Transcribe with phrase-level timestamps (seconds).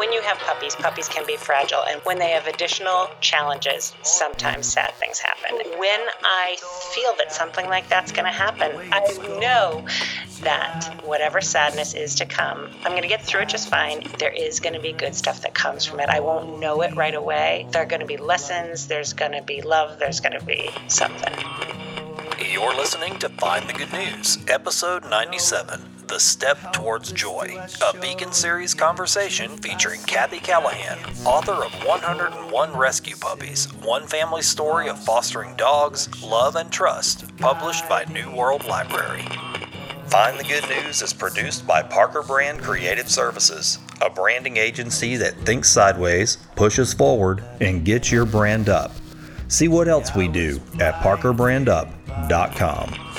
[0.00, 1.82] when you have puppies, puppies can be fragile.
[1.86, 5.56] And when they have additional challenges, sometimes sad things happen.
[5.78, 6.56] When I
[6.94, 9.00] feel that something like that's going to happen, I
[9.38, 9.84] know
[10.40, 14.02] that whatever sadness is to come, I'm going to get through it just fine.
[14.18, 16.08] There is going to be good stuff that comes from it.
[16.08, 17.66] I won't know it right away.
[17.70, 20.70] There are going to be lessons, there's going to be love, there's going to be
[20.88, 21.34] something.
[22.50, 27.56] You're listening to Find the Good News, episode 97 The Step Towards Joy,
[27.86, 34.88] a Beacon Series conversation featuring Kathy Callahan, author of 101 Rescue Puppies, One Family Story
[34.88, 39.22] of Fostering Dogs, Love and Trust, published by New World Library.
[40.08, 45.38] Find the Good News is produced by Parker Brand Creative Services, a branding agency that
[45.42, 48.90] thinks sideways, pushes forward, and gets your brand up.
[49.46, 53.09] See what else we do at parkerbrandup.com.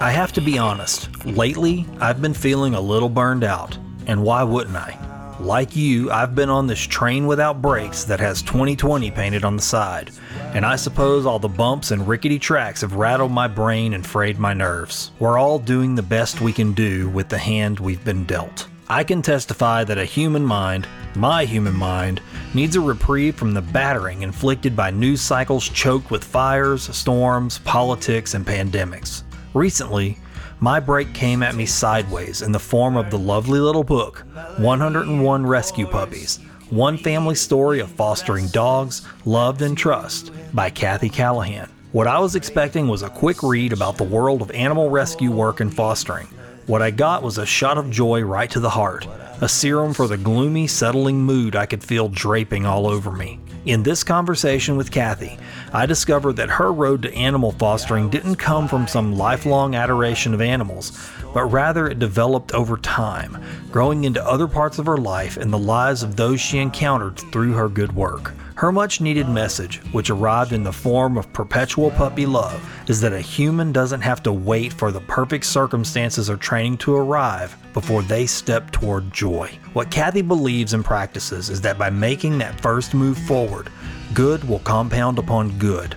[0.00, 3.76] I have to be honest, lately I've been feeling a little burned out,
[4.06, 4.96] and why wouldn't I?
[5.40, 9.62] Like you, I've been on this train without brakes that has 2020 painted on the
[9.62, 10.12] side,
[10.54, 14.38] and I suppose all the bumps and rickety tracks have rattled my brain and frayed
[14.38, 15.10] my nerves.
[15.18, 18.68] We're all doing the best we can do with the hand we've been dealt.
[18.88, 22.20] I can testify that a human mind, my human mind,
[22.54, 28.34] needs a reprieve from the battering inflicted by news cycles choked with fires, storms, politics,
[28.34, 29.24] and pandemics.
[29.54, 30.18] Recently,
[30.60, 34.26] my break came at me sideways in the form of the lovely little book,
[34.58, 41.70] 101 Rescue Puppies One Family Story of Fostering Dogs, Loved and Trust by Kathy Callahan.
[41.92, 45.60] What I was expecting was a quick read about the world of animal rescue work
[45.60, 46.26] and fostering.
[46.66, 49.06] What I got was a shot of joy right to the heart,
[49.40, 53.40] a serum for the gloomy, settling mood I could feel draping all over me.
[53.66, 55.38] In this conversation with Kathy,
[55.72, 60.40] I discovered that her road to animal fostering didn't come from some lifelong adoration of
[60.40, 65.52] animals, but rather it developed over time, growing into other parts of her life and
[65.52, 68.32] the lives of those she encountered through her good work.
[68.58, 73.12] Her much needed message, which arrived in the form of perpetual puppy love, is that
[73.12, 78.02] a human doesn't have to wait for the perfect circumstances or training to arrive before
[78.02, 79.48] they step toward joy.
[79.74, 83.70] What Kathy believes and practices is that by making that first move forward,
[84.12, 85.94] good will compound upon good.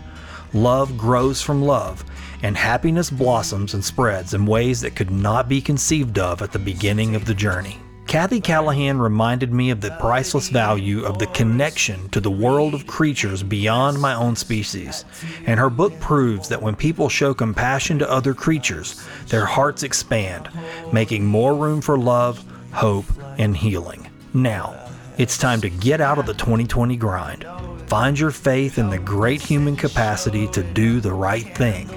[0.53, 2.05] Love grows from love,
[2.43, 6.59] and happiness blossoms and spreads in ways that could not be conceived of at the
[6.59, 7.79] beginning of the journey.
[8.11, 12.85] Kathy Callahan reminded me of the priceless value of the connection to the world of
[12.85, 15.05] creatures beyond my own species,
[15.45, 20.49] and her book proves that when people show compassion to other creatures, their hearts expand,
[20.91, 23.05] making more room for love, hope,
[23.37, 24.09] and healing.
[24.33, 24.77] Now,
[25.17, 27.45] it's time to get out of the 2020 grind.
[27.87, 31.87] Find your faith in the great human capacity to do the right thing.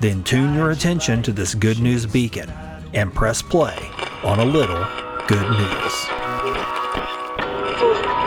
[0.00, 2.50] Then tune your attention to this good news beacon
[2.94, 3.76] and press play
[4.24, 4.82] on a little
[5.28, 5.96] good news.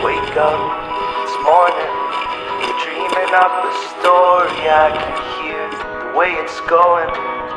[0.05, 0.61] Wake up
[1.17, 1.93] this morning,
[2.61, 4.69] you're dreaming of the story.
[4.69, 7.09] I can hear the way it's going,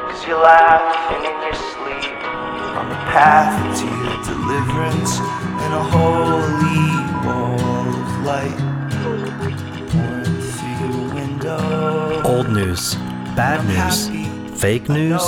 [0.09, 2.17] cause you're laughing in your sleep.
[2.81, 6.89] On the path to your deliverance in a holy
[7.29, 7.61] wall
[8.01, 8.61] of light.
[9.93, 12.23] Pouring through your window.
[12.25, 12.95] Old news,
[13.37, 14.09] bad news,
[14.59, 15.21] fake news.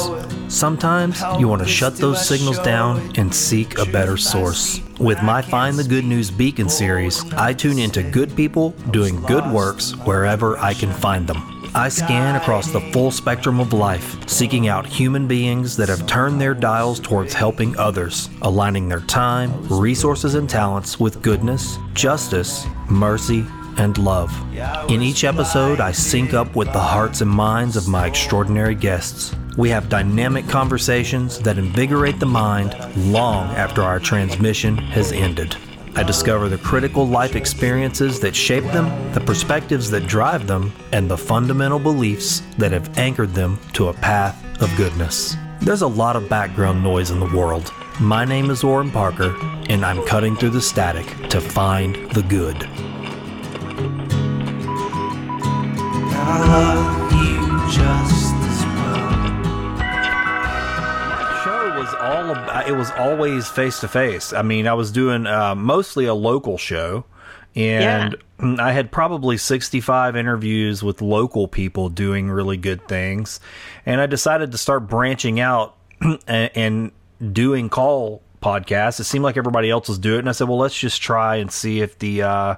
[0.49, 4.81] Sometimes you want to shut those signals down and seek a better source.
[5.01, 9.45] With my Find the Good News Beacon series, I tune into good people doing good
[9.51, 11.71] works wherever I can find them.
[11.75, 16.41] I scan across the full spectrum of life, seeking out human beings that have turned
[16.41, 23.45] their dials towards helping others, aligning their time, resources, and talents with goodness, justice, mercy,
[23.79, 24.33] and love.
[24.89, 29.35] In each episode, I sync up with the hearts and minds of my extraordinary guests.
[29.57, 32.77] We have dynamic conversations that invigorate the mind
[33.11, 35.57] long after our transmission has ended.
[35.95, 41.11] I discover the critical life experiences that shape them, the perspectives that drive them, and
[41.11, 45.37] the fundamental beliefs that have anchored them to a path of goodness.
[45.63, 47.73] There's a lot of background noise in the world.
[47.99, 49.35] My name is Orrin Parker,
[49.71, 52.69] and I'm cutting through the static to find the good.
[62.67, 64.33] It was always face to face.
[64.33, 67.05] I mean, I was doing uh, mostly a local show,
[67.55, 73.41] and I had probably 65 interviews with local people doing really good things,
[73.85, 76.93] and I decided to start branching out and, and
[77.33, 79.01] doing call podcasts.
[79.01, 81.37] It seemed like everybody else was doing it, and I said, "Well, let's just try
[81.37, 82.55] and see if the uh,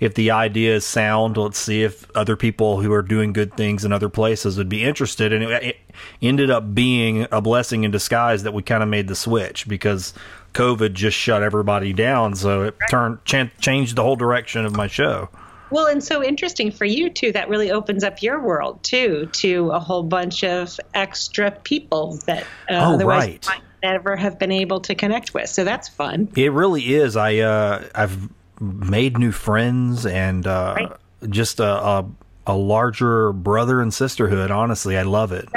[0.00, 1.36] if the idea is sound.
[1.36, 4.84] Let's see if other people who are doing good things in other places would be
[4.84, 5.76] interested." And it, it
[6.20, 10.14] ended up being a blessing in disguise that we kind of made the switch because
[10.54, 14.86] COVID just shut everybody down, so it turned ch- changed the whole direction of my
[14.86, 15.28] show.
[15.70, 17.32] Well, and so interesting for you too.
[17.32, 22.42] That really opens up your world too to a whole bunch of extra people that
[22.70, 23.46] uh, Oh, otherwise right.
[23.46, 25.48] might never have been able to connect with.
[25.48, 26.28] So that's fun.
[26.36, 27.16] It really is.
[27.16, 28.28] I uh, I've
[28.60, 30.92] made new friends and uh, Right.
[31.30, 32.10] just a, a
[32.46, 34.50] a larger brother and sisterhood.
[34.50, 35.48] Honestly, I love it.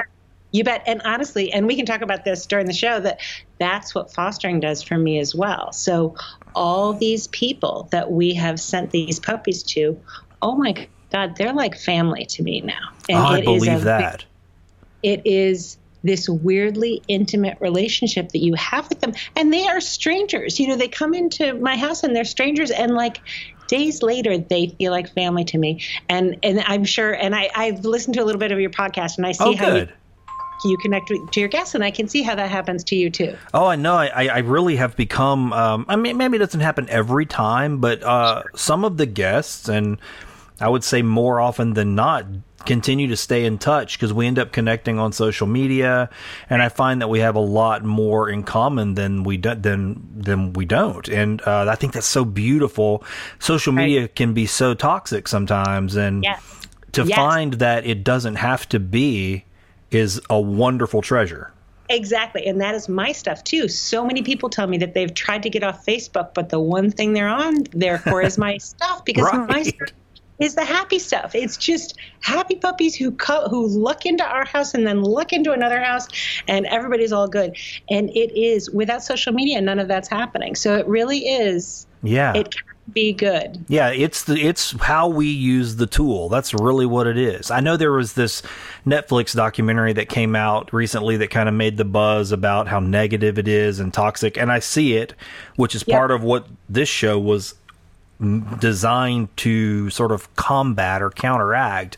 [0.51, 0.83] You bet.
[0.87, 3.19] And honestly, and we can talk about this during the show, that
[3.59, 5.71] that's what fostering does for me as well.
[5.71, 6.15] So
[6.53, 9.99] all these people that we have sent these puppies to,
[10.41, 12.89] oh my God, they're like family to me now.
[13.09, 14.23] And I it is believe that.
[15.03, 19.13] It is this weirdly intimate relationship that you have with them.
[19.35, 20.59] And they are strangers.
[20.59, 23.19] You know, they come into my house and they're strangers and like
[23.67, 25.81] days later they feel like family to me.
[26.07, 29.17] And and I'm sure and I, I've listened to a little bit of your podcast
[29.17, 29.93] and I see Oh, how you good.
[30.65, 33.09] you connect with, to your guests, and I can see how that happens to you
[33.09, 33.35] too.
[33.53, 33.95] Oh, I know.
[33.95, 35.51] I, I I really have become.
[35.53, 39.67] Um, I mean, maybe it doesn't happen every time, but uh, some of the guests,
[39.67, 39.97] and
[40.61, 42.25] I would say more often than not,
[42.65, 46.09] continue to stay in touch because we end up connecting on social media,
[46.49, 50.01] and I find that we have a lot more in common than we do, than
[50.15, 53.03] than we don't, and uh, I think that's so beautiful.
[53.39, 56.41] Social media can be so toxic sometimes, and Yes.
[56.93, 57.15] to Yes.
[57.15, 59.45] find that it doesn't have to be
[59.91, 61.51] is a wonderful treasure.
[61.87, 63.67] Exactly, and that is my stuff too.
[63.67, 66.89] So many people tell me that they've tried to get off Facebook, but the one
[66.89, 69.89] thing they're on there for is my stuff because my stuff
[70.39, 71.33] is the happy stuff.
[71.35, 75.51] It's just happy puppies who co- who look into our house and then look into
[75.51, 76.07] another house,
[76.47, 77.55] and everybody's all good.
[77.89, 80.55] And it is without social media, none of that's happening.
[80.55, 81.87] So it really is.
[82.03, 82.33] Yeah.
[82.35, 83.65] It can be good.
[83.67, 86.29] Yeah, it's the it's how we use the tool.
[86.29, 87.49] That's really what it is.
[87.49, 88.43] I know there was this
[88.85, 93.39] Netflix documentary that came out recently that kind of made the buzz about how negative
[93.39, 95.15] it is and toxic, and I see it,
[95.55, 95.97] which is Yeah.
[95.97, 97.55] part of what this show was
[98.59, 101.97] designed to sort of combat or counteract.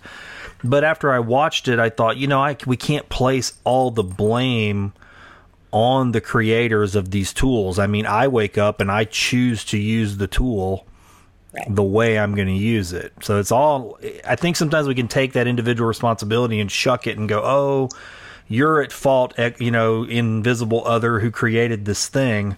[0.64, 4.04] But after I watched it, I thought, you know, I we can't place all the
[4.04, 4.94] blame
[5.72, 7.78] on the creators of these tools.
[7.78, 10.88] I mean, I wake up and I choose to use the tool
[11.68, 13.14] the way I'm going to use it.
[13.22, 17.18] So it's all, I think sometimes we can take that individual responsibility and shuck it
[17.18, 17.90] and go, oh,
[18.48, 22.56] you're at fault, ec- you know, invisible other who created this thing.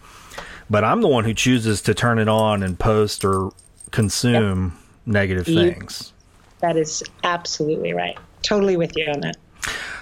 [0.70, 3.52] But I'm the one who chooses to turn it on and post or
[3.92, 6.14] consume negative You- things.
[6.60, 8.18] That is absolutely right.
[8.44, 9.38] Totally with you on that.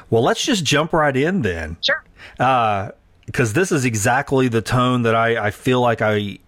[0.09, 1.77] Well, let's just jump right in then.
[1.81, 2.03] Sure.
[2.39, 2.89] Uh,
[3.25, 6.39] because this is exactly the tone that I, I feel like I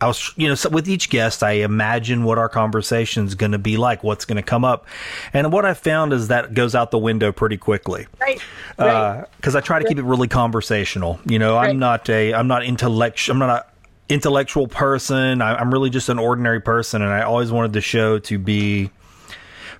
[0.00, 3.52] I was you know so with each guest I imagine what our conversation is going
[3.52, 4.86] to be like what's going to come up
[5.32, 8.40] and what I found is that goes out the window pretty quickly Right.
[8.78, 9.24] Uh, right.
[9.36, 11.70] because I try to keep it really conversational you know Right.
[11.70, 13.66] I'm not a I'm not intellectual I'm not a
[14.12, 18.18] intellectual person I, I'm really just an ordinary person and I always wanted the show
[18.20, 18.90] to be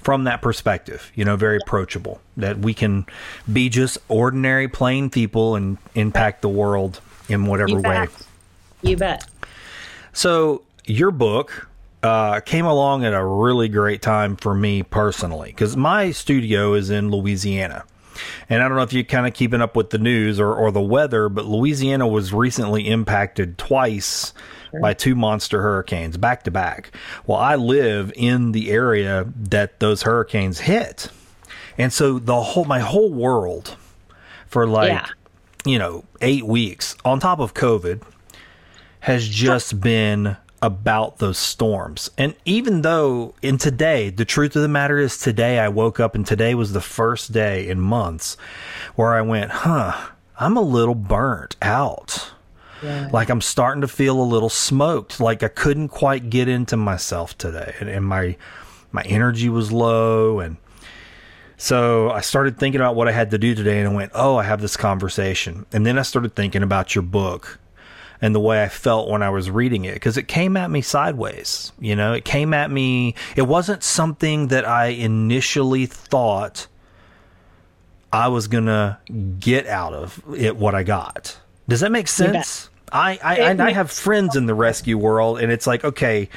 [0.00, 2.20] from that perspective, you know, very approachable.
[2.36, 3.04] That we can
[3.52, 8.06] be just ordinary, plain people and impact the world in whatever You way.
[8.82, 9.26] You bet.
[10.18, 11.68] So your book
[12.02, 16.90] uh, came along at a really great time for me personally because my studio is
[16.90, 17.84] in Louisiana.
[18.50, 20.72] And I don't know if you're kind of keeping up with the news or, or
[20.72, 24.34] the weather, but Louisiana was recently impacted twice
[24.82, 26.90] by two monster hurricanes back to back.
[27.24, 31.10] Well, I live in the area that those hurricanes hit.
[31.78, 33.76] And so the whole my whole world
[34.48, 35.06] for like Yeah.
[35.64, 38.02] you know, 8 weeks on top of COVID
[39.08, 42.10] has just been about those storms.
[42.18, 46.14] And even though in today, the truth of the matter is today I woke up
[46.14, 48.36] and today was the first day in months
[48.96, 52.32] where I went, huh, I'm a little burnt out.
[53.10, 55.20] Like I'm starting to feel a little smoked.
[55.20, 57.76] Like I couldn't quite get into myself today.
[57.80, 58.36] And, and my
[58.92, 60.58] my energy was low and
[61.56, 64.36] so I started thinking about what I had to do today and I went, oh,
[64.36, 65.64] I have this conversation.
[65.72, 67.58] And then I started thinking about your book
[68.20, 70.80] and the way I felt when I was reading it because it came at me
[70.80, 71.72] sideways.
[71.78, 76.66] You know, it came at me, it wasn't something that I initially thought
[78.12, 78.98] I was going to
[79.38, 81.38] get out of it, what I got.
[81.68, 82.70] Does that make sense?
[82.90, 86.30] I, I, I, have friends in the rescue world and it's like, okay,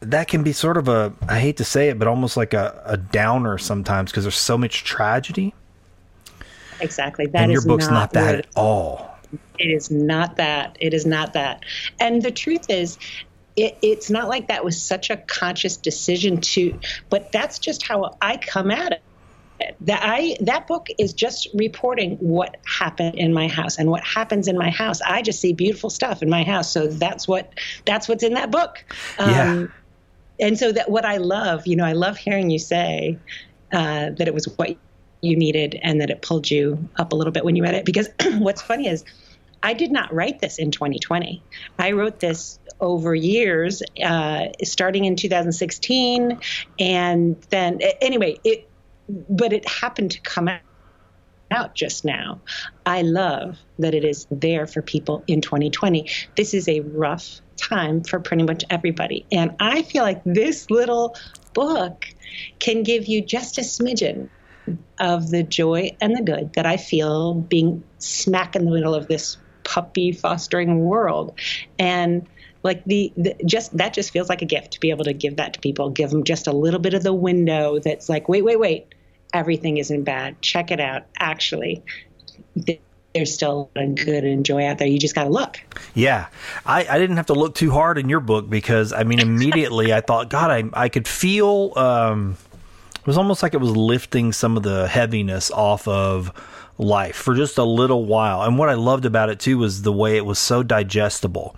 [0.00, 2.82] that can be sort of a I hate to say it, but almost like a,
[2.86, 5.54] a downer sometimes because there's so much tragedy.
[6.80, 7.26] Exactly.
[7.26, 9.11] That and your is book's not, that at all.
[9.58, 10.76] It is not that.
[10.80, 11.64] It is not that.
[12.00, 12.98] And the truth is,
[13.56, 16.78] it, it's not like that was such a conscious decision to,
[17.10, 19.02] but that's just how I come at it.
[19.82, 24.48] That I that book is just reporting what happened in my house and what happens
[24.48, 25.00] in my house.
[25.02, 27.52] I just see beautiful stuff in my house, so that's what
[27.84, 28.84] that's what's in that book.
[29.18, 29.66] Um, yeah.
[30.48, 33.20] And so that what I love, you know, I love hearing you say
[33.72, 34.76] uh, that it was what
[35.20, 37.84] you needed and that it pulled you up a little bit when you read it.
[37.84, 38.08] Because
[38.38, 39.04] what's funny is
[39.62, 41.42] I did not write this in 2020.
[41.78, 46.40] I wrote this over years, uh, starting in 2016,
[46.78, 48.68] and then anyway, it.
[49.08, 50.60] But it happened to come out
[51.52, 52.40] out just now.
[52.86, 56.08] I love that it is there for people in 2020.
[56.36, 59.26] This is a rough time for pretty much everybody.
[59.30, 61.16] And I feel like this little
[61.52, 62.06] book
[62.58, 64.28] can give you just a smidgen
[64.98, 69.08] of the joy and the good that I feel being smack in the middle of
[69.08, 71.38] this puppy fostering world.
[71.78, 72.26] And
[72.62, 75.36] like the, the, just that just feels like a gift to be able to give
[75.36, 75.90] that to people.
[75.90, 78.94] Give them just a little bit of the window that's like wait wait wait.
[79.34, 80.40] Everything isn't bad.
[80.42, 81.04] Check it out.
[81.18, 81.82] Actually
[83.14, 84.88] there's still a good and joy out there.
[84.88, 85.60] You just got to look.
[85.94, 86.26] Yeah.
[86.64, 89.92] I, I didn't have to look too hard in your book because i mean immediately
[89.92, 92.36] i thought god i, I could feel um,
[92.94, 96.32] it was almost like it was lifting some of the heaviness off of
[96.78, 98.42] life for just a little while.
[98.42, 101.56] And what I loved about it too was the way it was so digestible.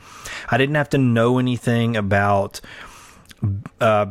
[0.50, 2.60] I didn't have to know anything about
[3.80, 4.06] uh,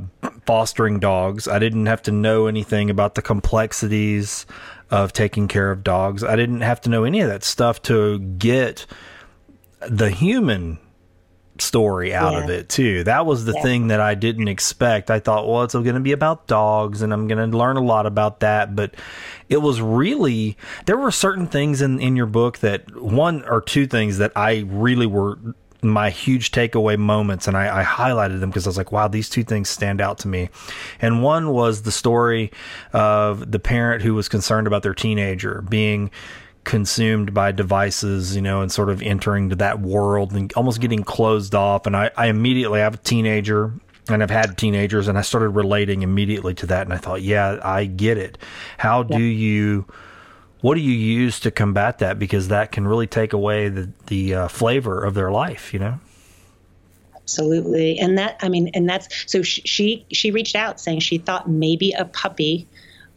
[0.45, 1.47] fostering dogs.
[1.47, 4.45] I didn't have to know anything about the complexities
[4.91, 6.23] of taking care of dogs.
[6.23, 8.85] I didn't have to know any of that stuff to get
[9.79, 10.77] the human
[11.63, 12.43] story out yeah.
[12.43, 13.03] of it too.
[13.03, 13.61] That was the yeah.
[13.61, 15.09] thing that I didn't expect.
[15.09, 17.83] I thought, well, it's going to be about dogs and I'm going to learn a
[17.83, 18.95] lot about that, but
[19.49, 23.87] it was really there were certain things in in your book that one or two
[23.87, 25.37] things that I really were
[25.83, 29.29] my huge takeaway moments and I, I highlighted them because I was like, wow, these
[29.29, 30.49] two things stand out to me.
[31.01, 32.51] And one was the story
[32.93, 36.09] of the parent who was concerned about their teenager being
[36.63, 41.03] consumed by devices, you know, and sort of entering to that world and almost getting
[41.03, 41.85] closed off.
[41.85, 43.73] And I, I immediately have a teenager
[44.09, 46.87] and I've had teenagers and I started relating immediately to that.
[46.87, 48.37] And I thought, yeah, I get it.
[48.77, 49.85] How do you,
[50.61, 52.19] what do you use to combat that?
[52.19, 55.99] Because that can really take away the, the uh, flavor of their life, you know?
[57.15, 57.97] Absolutely.
[57.99, 61.93] And that, I mean, and that's, so she, she reached out saying she thought maybe
[61.93, 62.67] a puppy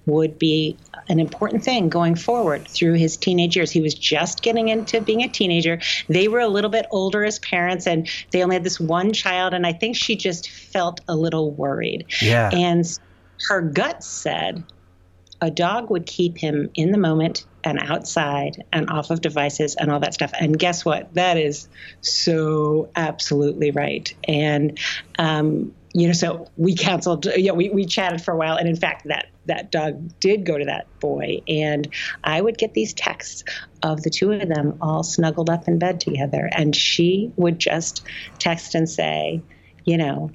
[0.07, 0.77] would be
[1.09, 3.71] an important thing going forward through his teenage years.
[3.71, 5.81] He was just getting into being a teenager.
[6.09, 9.53] They were a little bit older as parents, and they only had this one child.
[9.53, 12.07] And I think she just felt a little worried.
[12.23, 12.51] Yeah.
[12.53, 12.85] And
[13.49, 14.65] her gut said
[15.41, 19.91] a dog would keep him in the moment and outside and off of devices and
[19.91, 20.33] all that stuff.
[20.39, 21.13] And guess what?
[21.15, 21.69] That is
[22.01, 24.13] so absolutely right.
[24.27, 24.79] And
[25.19, 27.27] um, you know, so we canceled.
[27.37, 30.59] Yeah, we, we chatted for a while, and in fact, that that dog did go
[30.59, 31.89] to that boy, and
[32.23, 33.45] I would get these texts
[33.83, 38.05] of the two of them all snuggled up in bed together, and she would just
[38.39, 39.41] text and say,
[39.87, 40.31] you know,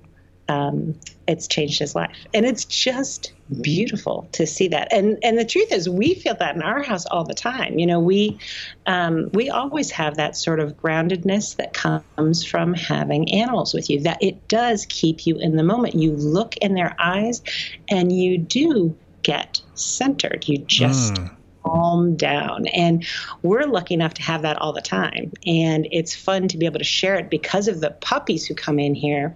[0.52, 0.94] um,
[1.28, 3.32] it's changed his life, and it's just
[3.62, 4.92] beautiful to see that.
[4.92, 7.80] And and the truth is, we feel that in our house all the time.
[7.80, 8.38] You know, we
[8.86, 14.02] um, we always have that sort of groundedness that comes from having animals with you.
[14.02, 15.96] That it does keep you in the moment.
[15.96, 17.42] You look in their eyes,
[17.90, 20.48] and you do get centered.
[20.48, 21.14] You just.
[21.14, 22.68] Mm calm down.
[22.68, 23.06] And
[23.44, 25.32] we're lucky enough to have that all the time.
[25.46, 28.80] And it's fun to be able to share it because of the puppies who come
[28.80, 29.36] in here.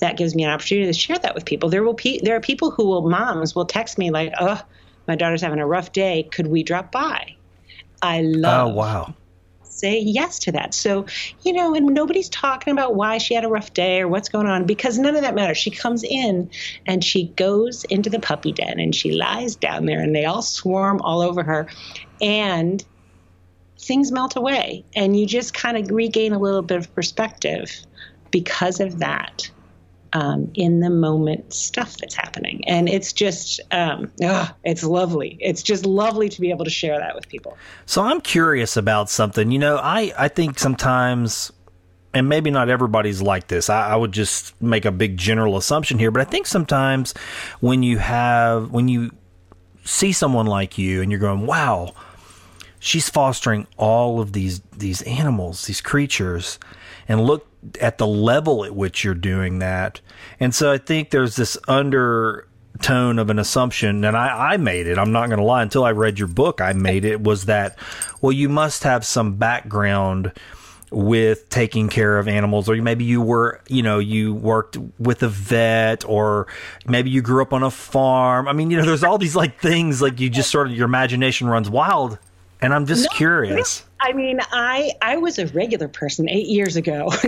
[0.00, 1.68] That gives me an opportunity to share that with people.
[1.68, 4.60] There will be there are people who will moms will text me like, "Oh,
[5.08, 6.28] my daughter's having a rough day.
[6.32, 7.36] Could we drop by?"
[8.02, 8.68] I oh, love.
[8.68, 9.14] Oh wow
[9.74, 10.72] say yes to that.
[10.72, 11.06] So,
[11.42, 14.46] you know, and nobody's talking about why she had a rough day or what's going
[14.46, 15.58] on because none of that matters.
[15.58, 16.50] She comes in
[16.86, 20.42] and she goes into the puppy den and she lies down there and they all
[20.42, 21.68] swarm all over her
[22.20, 22.84] and
[23.78, 27.70] things melt away and you just kind of regain a little bit of perspective
[28.30, 29.50] because of that
[30.14, 32.62] um, in the moment stuff that's happening.
[32.66, 35.36] And it's just, um, ugh, it's lovely.
[35.40, 37.58] It's just lovely to be able to share that with people.
[37.84, 39.50] So I'm curious about something.
[39.50, 41.52] You know, I, I think sometimes,
[42.14, 45.98] and maybe not everybody's like this, I, I would just make a big general assumption
[45.98, 47.12] here, but I think sometimes
[47.60, 49.10] when you have, when you
[49.84, 51.92] see someone like you and you're going, wow,
[52.78, 56.58] she's fostering all of these these animals, these creatures,
[57.08, 57.46] and look
[57.80, 60.00] at the level at which you're doing that.
[60.40, 64.98] And so I think there's this undertone of an assumption, and I, I made it.
[64.98, 65.62] I'm not going to lie.
[65.62, 67.78] Until I read your book, I made it was that,
[68.20, 70.32] well, you must have some background
[70.94, 75.28] with taking care of animals or maybe you were you know you worked with a
[75.28, 76.46] vet or
[76.86, 79.58] maybe you grew up on a farm i mean you know there's all these like
[79.58, 82.18] things like you just sort of your imagination runs wild
[82.64, 86.76] and i'm just no, curious I mean, I I was a regular person eight years
[86.76, 87.08] ago.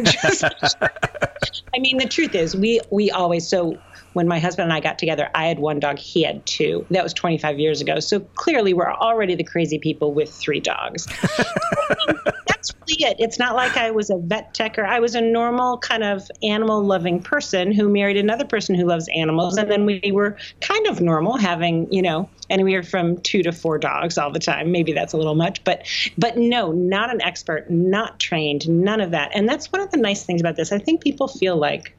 [1.74, 3.78] I mean, the truth is, we we always so
[4.16, 6.86] when my husband and I got together, I had one dog, he had two.
[6.90, 8.00] That was 25 years ago.
[8.00, 11.06] So clearly, we're already the crazy people with three dogs.
[12.46, 13.16] That's really it.
[13.18, 16.30] It's not like I was a vet tech or I was a normal kind of
[16.42, 19.58] animal loving person who married another person who loves animals.
[19.58, 23.76] And then we were kind of normal, having, you know, anywhere from two to four
[23.76, 24.72] dogs all the time.
[24.72, 29.10] Maybe that's a little much, but but no, not an expert, not trained, none of
[29.10, 29.32] that.
[29.34, 30.72] And that's one of the nice things about this.
[30.72, 31.94] I think people feel like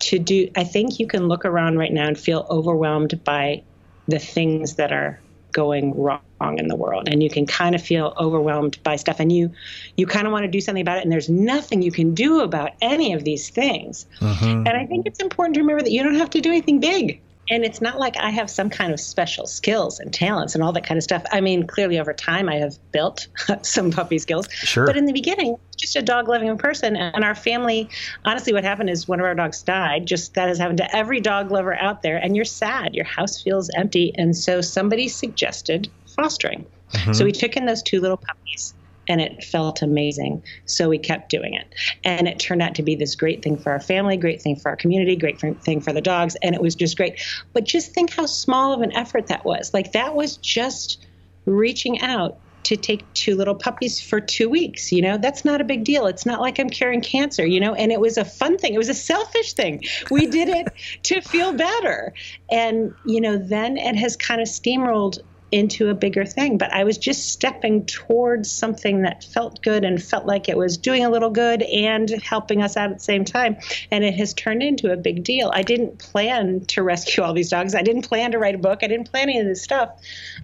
[0.00, 3.62] to do i think you can look around right now and feel overwhelmed by
[4.08, 5.20] the things that are
[5.52, 7.08] going wrong in the world.
[7.08, 9.20] And you can kind of feel overwhelmed by stuff.
[9.20, 9.52] And you
[9.96, 11.02] you kind of want to do something about it.
[11.02, 14.06] And there's nothing you can do about any of these things.
[14.20, 14.66] Mm-hmm.
[14.66, 17.20] and i think it's important to remember that you don't have to do anything big
[17.50, 20.72] and it's not like I have some kind of special skills and talents and all
[20.72, 21.24] that kind of stuff.
[21.32, 23.26] I mean, clearly over time I have built
[23.62, 24.48] some puppy skills.
[24.52, 24.86] Sure.
[24.86, 26.94] But in the beginning, just a dog loving person.
[26.96, 27.88] And our family,
[28.24, 30.06] honestly, what happened is one of our dogs died.
[30.06, 32.16] Just that has happened to every dog lover out there.
[32.16, 32.94] And you're sad.
[32.94, 34.14] Your house feels empty.
[34.16, 36.64] And so somebody suggested fostering.
[36.92, 37.12] Mm-hmm.
[37.12, 38.74] So we took in those two little puppies
[39.10, 40.40] and it felt amazing.
[40.66, 41.66] So we kept doing it.
[42.04, 44.68] And it turned out to be this great thing for our family, great thing for
[44.68, 46.36] our community, great thing for the dogs.
[46.42, 47.20] And it was just great.
[47.52, 49.74] But just think how small of an effort that was.
[49.74, 51.04] Like that was just
[51.44, 54.92] reaching out to take two little puppies for two weeks.
[54.92, 56.06] You know, that's not a big deal.
[56.06, 58.74] It's not like I'm curing cancer, you know, and it was a fun thing.
[58.74, 59.82] It was a selfish thing.
[60.08, 60.68] We did it
[61.04, 62.14] to feel better.
[62.48, 65.18] And, you know, then it has kind of steamrolled
[65.52, 66.58] into a bigger thing.
[66.58, 70.76] But I was just stepping towards something that felt good and felt like it was
[70.76, 73.56] doing a little good and helping us out at the same time.
[73.90, 75.50] And it has turned into a big deal.
[75.54, 77.74] I didn't plan to rescue all these dogs.
[77.74, 78.80] I didn't plan to write a book.
[78.82, 79.90] I didn't plan any of this stuff.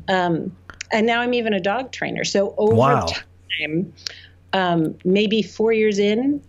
[0.08, 0.56] Um,
[0.92, 2.24] and now I'm even a dog trainer.
[2.24, 3.06] So over wow.
[3.60, 3.92] time,
[4.52, 6.42] um, maybe four years in,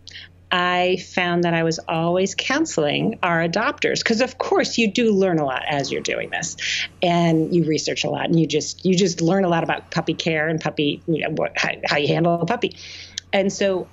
[0.51, 5.39] I found that I was always counseling our adopters because of course you do learn
[5.39, 6.55] a lot as you're doing this
[7.03, 10.13] and you research a lot and you just you just learn a lot about puppy
[10.13, 12.77] care and puppy you know what, how, how you handle a puppy.
[13.33, 13.87] And so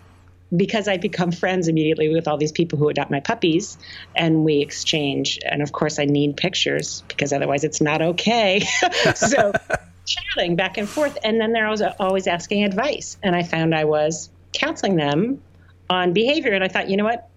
[0.55, 3.77] because I become friends immediately with all these people who adopt my puppies
[4.15, 8.65] and we exchange and of course I need pictures because otherwise it's not okay.
[9.17, 9.53] So
[10.07, 13.87] chatting back and forth and then they're always, always asking advice and I found I
[13.87, 15.41] was counseling them
[15.95, 16.53] on behavior.
[16.53, 17.29] And I thought, you know what?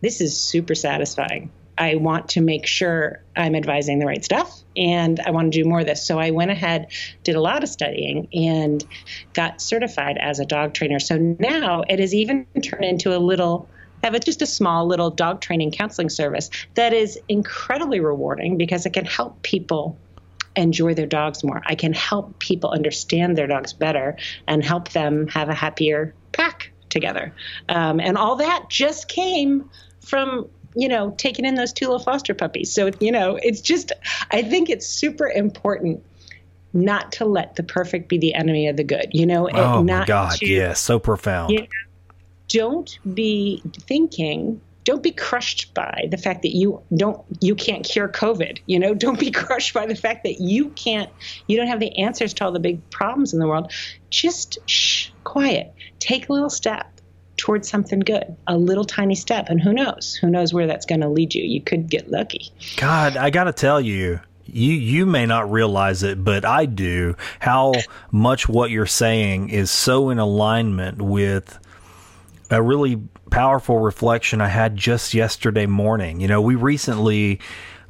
[0.00, 1.50] This is super satisfying.
[1.78, 5.68] I want to make sure I'm advising the right stuff and I want to do
[5.68, 6.06] more of this.
[6.06, 6.88] So I went ahead,
[7.22, 8.84] did a lot of studying, and
[9.34, 10.98] got certified as a dog trainer.
[10.98, 13.68] So now it has even turned into a little
[14.04, 18.86] have a, just a small little dog training counseling service that is incredibly rewarding because
[18.86, 19.98] it can help people
[20.54, 21.62] enjoy their dogs more.
[21.66, 26.72] I can help people understand their dogs better and help them have a happier pack
[26.96, 27.32] together.
[27.68, 32.34] Um, and all that just came from you know taking in those two little foster
[32.34, 32.72] puppies.
[32.72, 33.92] So you know it's just
[34.30, 36.02] I think it's super important
[36.72, 39.08] not to let the perfect be the enemy of the good.
[39.12, 41.52] You know, oh my God, to, yeah, so profound.
[41.52, 41.66] You know,
[42.48, 48.08] don't be thinking don't be crushed by the fact that you don't you can't cure
[48.08, 51.10] covid you know don't be crushed by the fact that you can't
[51.46, 53.70] you don't have the answers to all the big problems in the world
[54.08, 56.90] just shh quiet take a little step
[57.36, 59.48] towards something good, a little tiny step.
[59.48, 60.14] And who knows?
[60.14, 61.44] Who knows where that's going to lead you?
[61.44, 62.50] You could get lucky.
[62.76, 67.16] God, I got to tell you, you you may not realize it, but I do.
[67.40, 67.74] How
[68.10, 71.58] much what you're saying is so in alignment with
[72.50, 72.96] a really
[73.30, 76.20] powerful reflection I had just yesterday morning.
[76.20, 77.40] You know, we recently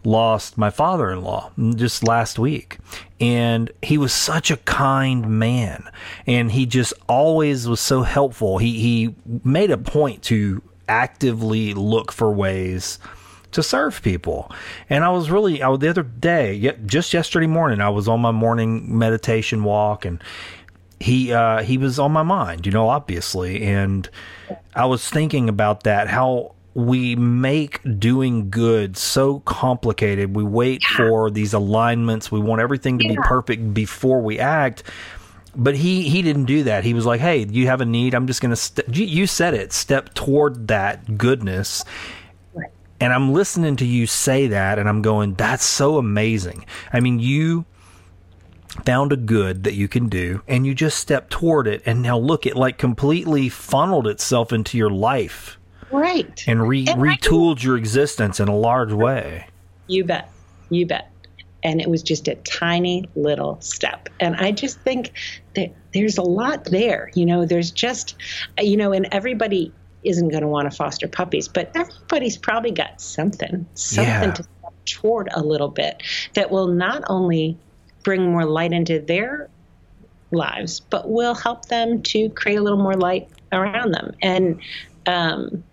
[0.04, 2.78] lost my father in law mm, just last week.
[3.20, 5.90] And he was such a kind man.
[6.26, 8.58] And he just always was so helpful.
[8.58, 9.14] He, he
[9.44, 12.98] made a point to actively look for ways
[13.52, 14.50] to serve people.
[14.88, 18.30] And I was really, I, the other day, just yesterday morning, I was on my
[18.30, 20.22] morning meditation walk and
[21.00, 24.08] he uh, he was on my mind, you know, obviously, and
[24.74, 30.36] I was thinking about that how we make doing good so complicated.
[30.36, 30.96] We wait yeah.
[30.96, 32.30] for these alignments.
[32.30, 33.12] We want everything to yeah.
[33.12, 34.82] be perfect before we act.
[35.54, 36.84] But he he didn't do that.
[36.84, 38.14] He was like, "Hey, you have a need.
[38.14, 39.72] I'm just going to st- you said it.
[39.72, 41.82] Step toward that goodness."
[42.52, 42.70] Right.
[43.00, 47.20] And I'm listening to you say that and I'm going, "That's so amazing." I mean,
[47.20, 47.64] you
[48.84, 52.18] found a good that you can do and you just step toward it and now
[52.18, 55.58] look it like completely funneled itself into your life
[55.90, 56.44] right.
[56.46, 59.46] and, re- and retooled your existence in a large way.
[59.86, 60.30] You bet.
[60.70, 61.10] You bet.
[61.62, 64.08] And it was just a tiny little step.
[64.20, 65.12] And i just think
[65.54, 68.16] that there's a lot there you know there's just
[68.60, 69.72] you know and everybody
[70.04, 74.32] isn't going to want to foster puppies but everybody's probably got something something yeah.
[74.32, 76.02] to step toward a little bit
[76.34, 77.56] that will not only
[78.06, 79.50] bring more light into their
[80.30, 84.14] lives, but will help them to create a little more light around them.
[84.22, 84.60] And,
[85.06, 85.64] um,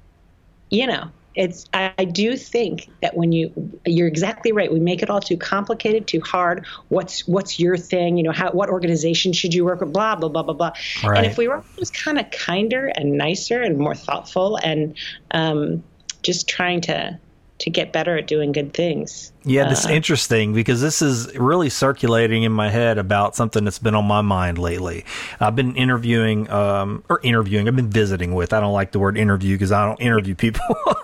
[0.71, 3.51] you know, it's I, I, do think that when you
[3.85, 4.71] you're exactly right.
[4.71, 6.65] We make it all too complicated too hard.
[6.89, 8.17] What's what's your thing?
[8.17, 9.93] You know how what organization should you work with?
[9.93, 10.71] Blah blah blah blah blah.
[11.03, 11.17] Right.
[11.17, 14.95] and if we were just kind of kinder and nicer and more thoughtful and
[15.31, 15.83] um,
[16.21, 17.19] just trying to
[17.63, 19.31] to get better at doing good things.
[19.45, 23.63] Yeah, this uh, is interesting because this is really circulating in my head about something
[23.63, 25.05] that's been on my mind lately.
[25.39, 27.69] I've been interviewing, um, or interviewing.
[27.69, 28.51] I've been visiting with.
[28.51, 30.75] I don't like the word interview because I don't interview people.
[30.85, 30.95] uh,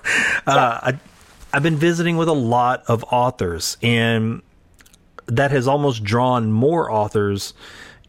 [0.45, 0.99] I,
[1.53, 4.41] I've been visiting with a lot of authors, and
[5.27, 7.53] that has almost drawn more authors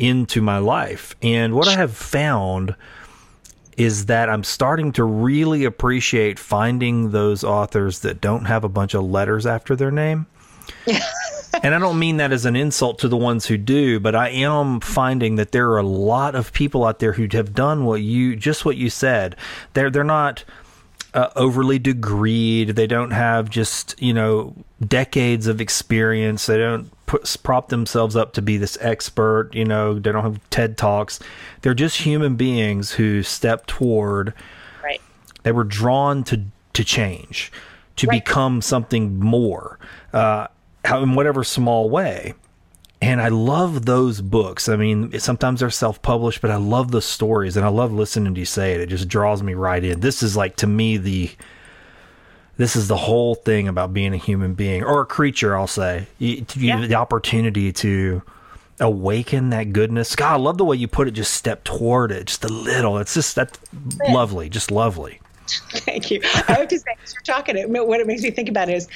[0.01, 1.15] into my life.
[1.23, 2.75] And what I have found
[3.81, 8.93] is that I'm starting to really appreciate finding those authors that don't have a bunch
[8.93, 10.27] of letters after their name.
[11.63, 14.29] and I don't mean that as an insult to the ones who do, but I
[14.29, 18.03] am finding that there are a lot of people out there who have done what
[18.03, 19.35] you just what you said.
[19.73, 20.45] They're they're not
[21.15, 22.75] uh, overly degreed.
[22.75, 24.55] They don't have just you know
[24.87, 26.45] decades of experience.
[26.45, 29.51] They don't put, prop themselves up to be this expert.
[29.53, 31.19] You know, they don't have TED talks.
[31.63, 34.33] They're just human beings who step toward.
[34.83, 35.01] Right.
[35.43, 37.51] They were drawn to to change,
[37.97, 38.25] to right.
[38.25, 39.81] become something more,
[40.13, 40.47] uh,
[40.85, 42.35] in whatever small way.
[43.03, 44.69] And I love those books.
[44.69, 48.35] I mean, sometimes they're self published, but I love the stories and I love listening
[48.35, 48.81] to you say it.
[48.81, 49.99] It just draws me right in.
[49.99, 51.31] This is like, to me, the
[52.61, 55.57] this is the whole thing about being a human being or a creature.
[55.57, 56.87] I'll say you, yeah.
[56.87, 58.21] the opportunity to
[58.79, 60.15] awaken that goodness.
[60.15, 61.13] God, I love the way you put it.
[61.13, 62.99] Just step toward it, just a little.
[62.99, 63.59] It's just that
[64.11, 65.20] lovely, just lovely.
[65.71, 66.21] Thank you.
[66.25, 68.89] I have to say, as you're talking, it, what it makes me think about is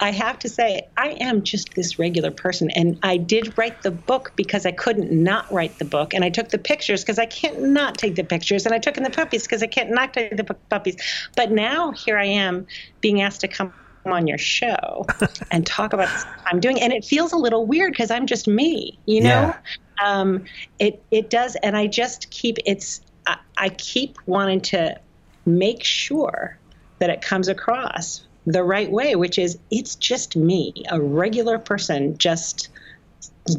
[0.00, 2.70] I have to say, I am just this regular person.
[2.70, 6.14] And I did write the book because I couldn't not write the book.
[6.14, 8.66] And I took the pictures because I can't not take the pictures.
[8.66, 10.96] And I took in the puppies because I can't not take the puppies.
[11.36, 12.66] But now here I am
[13.00, 13.72] being asked to come
[14.06, 15.06] on your show
[15.50, 16.80] and talk about what I'm doing.
[16.80, 19.28] And it feels a little weird because I'm just me, you know?
[19.28, 19.56] Yeah.
[20.02, 20.44] Um,
[20.78, 21.56] it, it does.
[21.56, 24.98] And I just keep, it's, I, I keep wanting to
[25.46, 26.58] make sure
[26.98, 32.16] that it comes across the right way, which is it's just me, a regular person,
[32.18, 32.68] just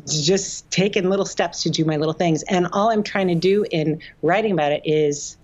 [0.08, 2.44] just taking little steps to do my little things.
[2.44, 5.38] And all I'm trying to do in writing about it is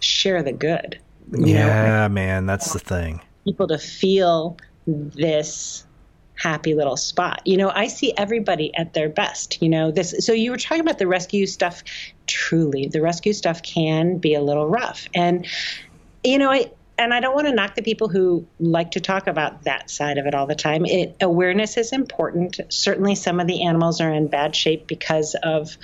[0.00, 0.98] share the good.
[1.32, 2.08] Yeah, know?
[2.08, 3.20] man, that's the thing.
[3.44, 4.56] People to feel
[4.86, 5.84] this
[6.34, 7.42] happy little spot.
[7.44, 9.60] You know, I see everybody at their best.
[9.62, 10.14] You know, this.
[10.20, 11.82] So you were talking about the rescue stuff.
[12.26, 15.46] Truly, the rescue stuff can be a little rough, and
[16.24, 19.26] you know, I and I don't want to knock the people who like to talk
[19.26, 20.84] about that side of it all the time.
[20.84, 22.60] It, awareness is important.
[22.68, 25.76] Certainly, some of the animals are in bad shape because of,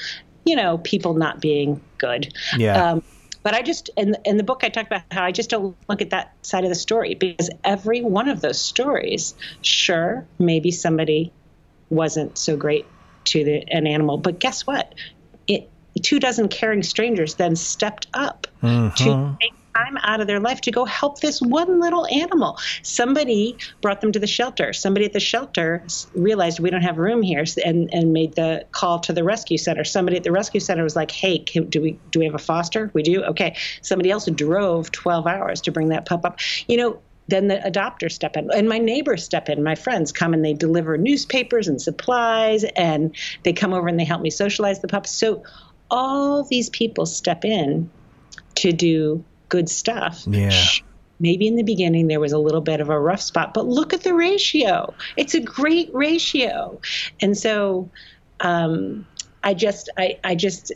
[0.45, 2.33] you know, people not being good.
[2.57, 2.93] Yeah.
[2.93, 3.03] Um,
[3.49, 6.03] but I just in in the book I talk about how I just don't look
[6.03, 11.33] at that side of the story because every one of those stories, sure, maybe somebody
[11.89, 12.85] wasn't so great
[13.25, 14.95] to the, an animal, but guess what?
[15.47, 15.71] It
[16.03, 18.95] two dozen caring strangers then stepped up mm-hmm.
[18.97, 22.59] to take time out of their life to go help this one little animal.
[22.83, 24.73] Somebody brought them to the shelter.
[24.73, 29.01] Somebody at the shelter realized we don't have room here and, and made the call
[29.01, 29.85] to the rescue center.
[29.85, 32.39] Somebody at the rescue center was like, "Hey, can, do we do we have a
[32.39, 32.91] foster?
[32.95, 33.23] We do.
[33.25, 36.41] Okay." Somebody else drove 12 hours to bring that pup up.
[36.67, 40.33] You know, then the adopters step in and my neighbors step in my friends come
[40.33, 44.81] and they deliver newspapers and supplies and they come over and they help me socialize
[44.81, 45.43] the pups so
[45.91, 47.91] all these people step in
[48.55, 50.25] to do good stuff.
[50.27, 50.63] Yeah.
[51.21, 53.93] Maybe in the beginning there was a little bit of a rough spot, but look
[53.93, 54.95] at the ratio.
[55.17, 56.81] It's a great ratio.
[57.21, 57.91] And so
[58.41, 59.07] um,
[59.43, 60.73] I just, I, I just,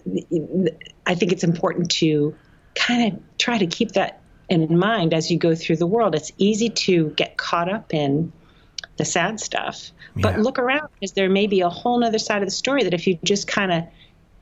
[1.07, 2.35] I think it's important to
[2.75, 6.15] kind of try to keep that in mind as you go through the world.
[6.15, 8.33] It's easy to get caught up in
[8.97, 12.49] the sad stuff, but look around because there may be a whole other side of
[12.49, 13.85] the story that if you just kind of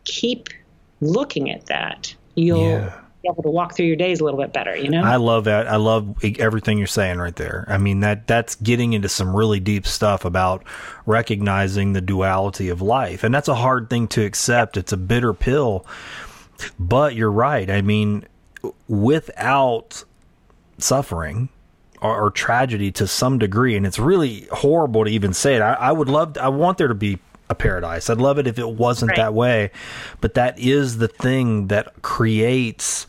[0.04, 0.48] keep
[1.00, 2.62] looking at that, you'll.
[2.62, 5.02] Yeah able to walk through your days a little bit better, you know?
[5.02, 5.66] I love that.
[5.68, 7.64] I love everything you're saying right there.
[7.68, 10.64] I mean that that's getting into some really deep stuff about
[11.06, 13.24] recognizing the duality of life.
[13.24, 14.76] And that's a hard thing to accept.
[14.76, 15.86] It's a bitter pill.
[16.78, 17.70] But you're right.
[17.70, 18.26] I mean,
[18.88, 20.04] without
[20.78, 21.48] suffering
[22.02, 25.62] or, or tragedy to some degree, and it's really horrible to even say it.
[25.62, 27.18] I, I would love I want there to be
[27.50, 28.08] a paradise.
[28.08, 29.16] I'd love it if it wasn't Right.
[29.18, 29.70] that way,
[30.22, 33.06] but that is the thing that creates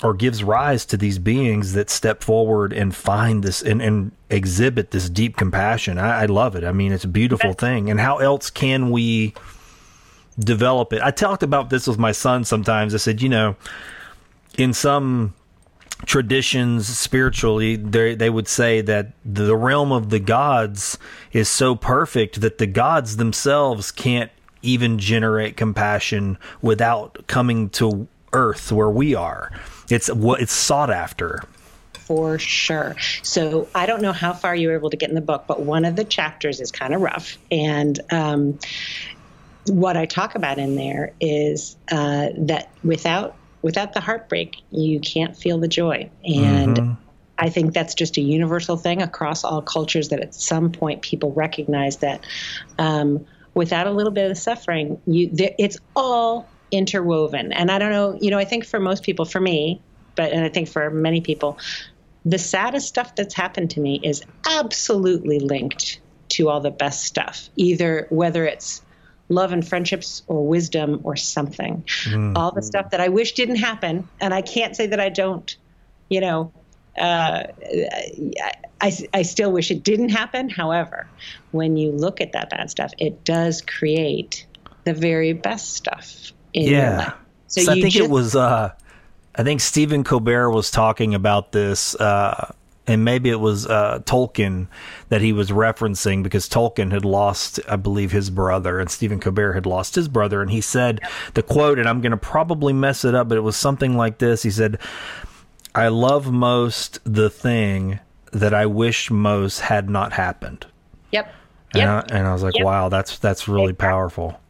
[0.00, 4.92] or gives rise to these beings that step forward and find this and, and exhibit
[4.92, 5.98] this deep compassion.
[5.98, 6.62] I, I love it.
[6.62, 7.90] I mean, it's a beautiful thing.
[7.90, 9.34] And how else can we
[10.38, 11.02] develop it?
[11.02, 12.94] I talked about this with my son sometimes.
[12.94, 13.56] I said, you know,
[14.56, 15.34] in some
[16.06, 20.96] traditions spiritually they they would say that the realm of the gods
[21.32, 24.30] is so perfect that the gods themselves can't
[24.62, 29.50] even generate compassion without coming to earth where we are
[29.90, 31.42] it's what it's sought after
[32.06, 32.96] For sure.
[33.22, 35.60] So I don't know how far you were able to get in the book, but
[35.60, 37.36] one of the chapters is kind of rough.
[37.50, 38.58] And um,
[39.66, 45.36] what I talk about in there is uh, that without without the heartbreak, you can't
[45.36, 46.10] feel the joy.
[46.24, 46.96] And
[47.38, 50.08] I think that's just a universal thing across all cultures.
[50.08, 52.24] That at some point people recognize that
[52.78, 57.52] um, without a little bit of suffering, you there, it's all interwoven.
[57.52, 59.80] And I don't know, you know, I think for most people, for me,
[60.16, 61.58] but and I think for many people,
[62.24, 67.48] the saddest stuff that's happened to me is absolutely linked to all the best stuff.
[67.56, 68.82] Either whether it's
[69.28, 71.84] love and friendships or wisdom or something.
[72.36, 75.54] All the stuff that I wish didn't happen, and I can't say that I don't,
[76.08, 76.52] you know.
[76.98, 77.44] Uh,
[78.80, 80.48] I, I still wish it didn't happen.
[80.48, 81.06] However,
[81.52, 84.46] when you look at that bad stuff, it does create
[84.88, 87.14] the very best stuff yeah life.
[87.46, 88.72] so, i you think it was uh
[89.34, 92.52] i think stephen colbert was talking about this uh
[92.88, 94.66] and maybe it was uh, Tolkien
[95.10, 99.52] that he was referencing because Tolkien had lost, I believe, his brother, and Stephen Colbert
[99.52, 100.42] had lost his brother.
[100.42, 101.00] And he said
[101.34, 104.18] the quote, and I'm going to probably mess it up, but it was something like
[104.18, 104.42] this.
[104.42, 104.78] He said,
[105.74, 108.00] I love most the thing
[108.32, 110.66] that I wish most had not happened.
[111.12, 111.32] Yep.
[111.74, 112.10] And, Yep.
[112.10, 112.64] I, and I was like, Yep.
[112.64, 114.40] wow, that's that's really powerful.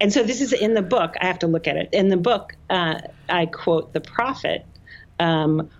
[0.00, 1.14] And so this is in the book.
[1.20, 1.88] I have to look at it.
[1.92, 4.64] In the book, uh, I quote the prophet,
[5.20, 5.70] um,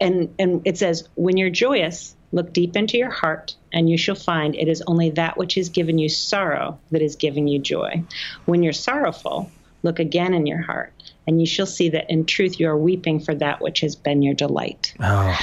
[0.00, 4.14] and and it says, "When you're joyous, look deep into your heart, and you shall
[4.14, 8.02] find it is only that which has given you sorrow that is giving you joy.
[8.44, 9.50] When you're sorrowful,
[9.82, 10.92] look again in your heart,
[11.26, 14.22] and you shall see that in truth you are weeping for that which has been
[14.22, 15.38] your delight." Oh,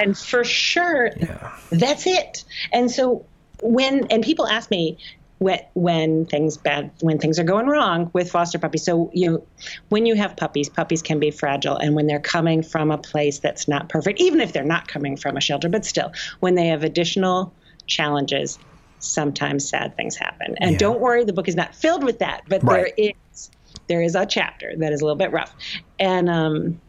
[0.00, 1.52] and for sure yeah.
[1.70, 3.26] that's it and so
[3.62, 4.98] when and people ask me
[5.40, 9.46] when when things bad when things are going wrong with foster puppies so you know
[9.88, 13.40] when you have puppies puppies can be fragile and when they're coming from a place
[13.40, 16.66] that's not perfect even if they're not coming from a shelter but still when they
[16.66, 17.54] have additional
[17.86, 18.58] challenges
[18.98, 20.78] sometimes sad things happen and Yeah.
[20.78, 22.92] don't worry the book is not filled with that but Right.
[22.98, 23.50] there is
[23.88, 25.54] there is a chapter that is a little bit rough
[25.98, 26.82] and um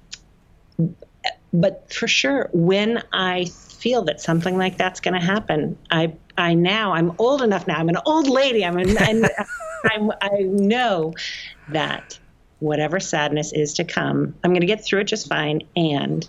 [1.53, 3.45] but for sure when i
[3.79, 7.77] feel that something like that's going to happen i i now i'm old enough now
[7.77, 9.25] i'm an old lady i'm an, I'm,
[9.83, 11.13] I'm i know
[11.69, 12.19] that
[12.59, 16.27] whatever sadness is to come i'm going to get through it just fine and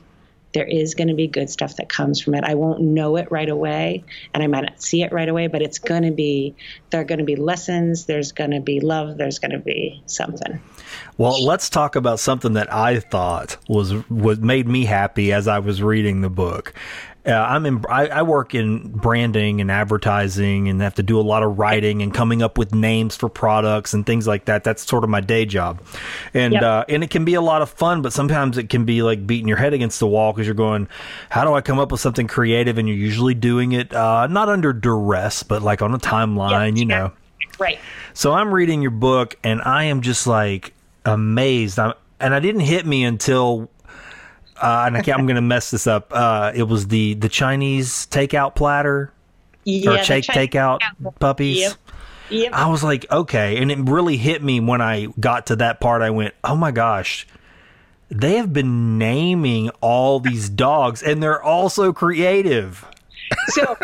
[0.54, 3.30] there is going to be good stuff that comes from it i won't know it
[3.30, 6.54] right away and i might not see it right away but it's going to be
[6.90, 10.02] there are going to be lessons there's going to be love there's going to be
[10.06, 10.60] something
[11.18, 15.58] Well, let's talk about something that I thought was was made me happy as I
[15.58, 16.72] was reading the book.
[17.24, 17.84] Uh, I'm in.
[17.88, 22.02] I, I work in branding and advertising, and have to do a lot of writing
[22.02, 24.64] and coming up with names for products and things like that.
[24.64, 25.80] That's sort of my day job,
[26.34, 26.62] and Yep.
[26.62, 29.24] uh, and it can be a lot of fun, but sometimes it can be like
[29.24, 30.88] beating your head against the wall because you're going,
[31.30, 34.48] "How do I come up with something creative?" And you're usually doing it uh, not
[34.48, 37.12] under duress, but like on a timeline, you know.
[37.60, 37.78] right
[38.14, 41.78] So I'm reading your book and I am just like amazed.
[41.78, 43.68] I'm, and I didn't hit me until,
[44.60, 46.12] uh, and I can't, I'm going to mess this up.
[46.12, 49.12] Uh, it was the, the Chinese takeout platter
[49.64, 50.80] yeah, or take, Chinese takeout
[51.18, 51.58] puppies.
[51.58, 51.72] Yep.
[52.30, 52.52] Yep.
[52.54, 53.58] I was like, okay.
[53.58, 56.02] And it really hit me when I got to that part.
[56.02, 57.26] I went, oh my gosh,
[58.08, 62.86] they have been naming all these dogs and they're all so creative.
[63.48, 63.76] so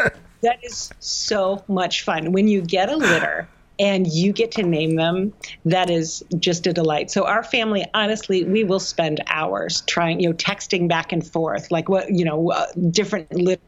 [0.43, 4.97] that is so much fun when you get a litter and you get to name
[4.97, 5.33] them
[5.65, 10.29] that is just a delight so our family honestly we will spend hours trying you
[10.29, 13.61] know texting back and forth like what you know uh, different litter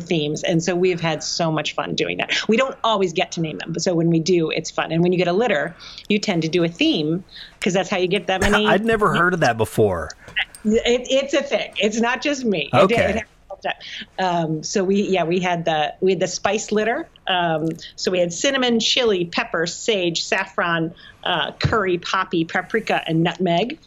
[0.00, 0.42] themes.
[0.42, 2.34] And so we've had so much fun doing that.
[2.48, 4.90] We don't always get to name them, but so when we do, it's fun.
[4.92, 5.76] And when you get a litter,
[6.08, 7.22] you tend to do a theme
[7.58, 8.66] because that's how you get that many.
[8.66, 10.10] I'd never heard of that before.
[10.64, 11.74] It, it's a thing.
[11.76, 12.70] It's not just me.
[12.72, 12.94] Okay.
[12.94, 13.33] it happens
[14.18, 17.08] Um, so we, yeah, we had the we had the spice litter.
[17.26, 23.78] Um, so we had cinnamon, chili, pepper, sage, saffron, uh, curry, poppy, paprika, and nutmeg.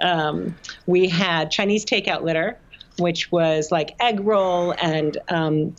[0.00, 2.58] Um, we had Chinese takeout litter,
[2.98, 5.74] which was like egg roll and um,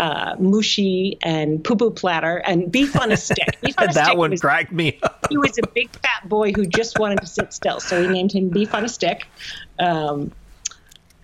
[0.00, 3.58] uh, moo shu and pu pu platter and beef on a stick.
[3.60, 5.26] Beef on a that stick one was cracked me up.
[5.30, 7.80] he was a big fat boy who just wanted to sit still.
[7.80, 9.26] So we named him Beef on a Stick.
[9.78, 10.32] Um,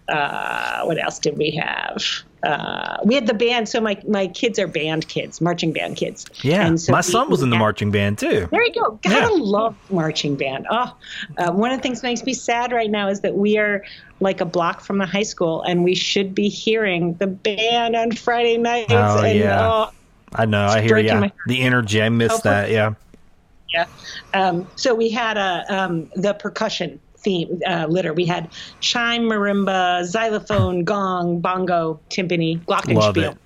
[0.08, 2.04] uh, what else did we have?
[2.42, 3.68] Uh, we had the band.
[3.70, 6.26] So my, my kids are band kids, marching band kids.
[6.42, 8.46] Yeah, And so my we- son was in the marching band too.
[8.50, 8.98] There you go.
[9.02, 9.42] Gotta Yeah.
[9.42, 10.66] love marching band.
[10.70, 10.94] Oh,
[11.38, 13.82] uh, one of the things that makes me sad right now is that we are
[14.20, 18.12] like a block from the high school, and we should be hearing the band on
[18.12, 18.92] Friday nights.
[18.92, 19.66] Oh, and, yeah.
[19.66, 19.90] oh,
[20.34, 20.66] I know.
[20.66, 21.30] I hear you.
[21.46, 22.02] The energy.
[22.02, 22.70] I missed Oh, that.
[22.70, 22.92] Yeah.
[23.72, 23.86] Yeah.
[24.34, 28.12] Um, so we had a um, the percussion theme uh, litter.
[28.12, 32.96] We had chime, marimba, xylophone, gong, bongo, timpani, glockenspiel.
[32.96, 33.38] Love it.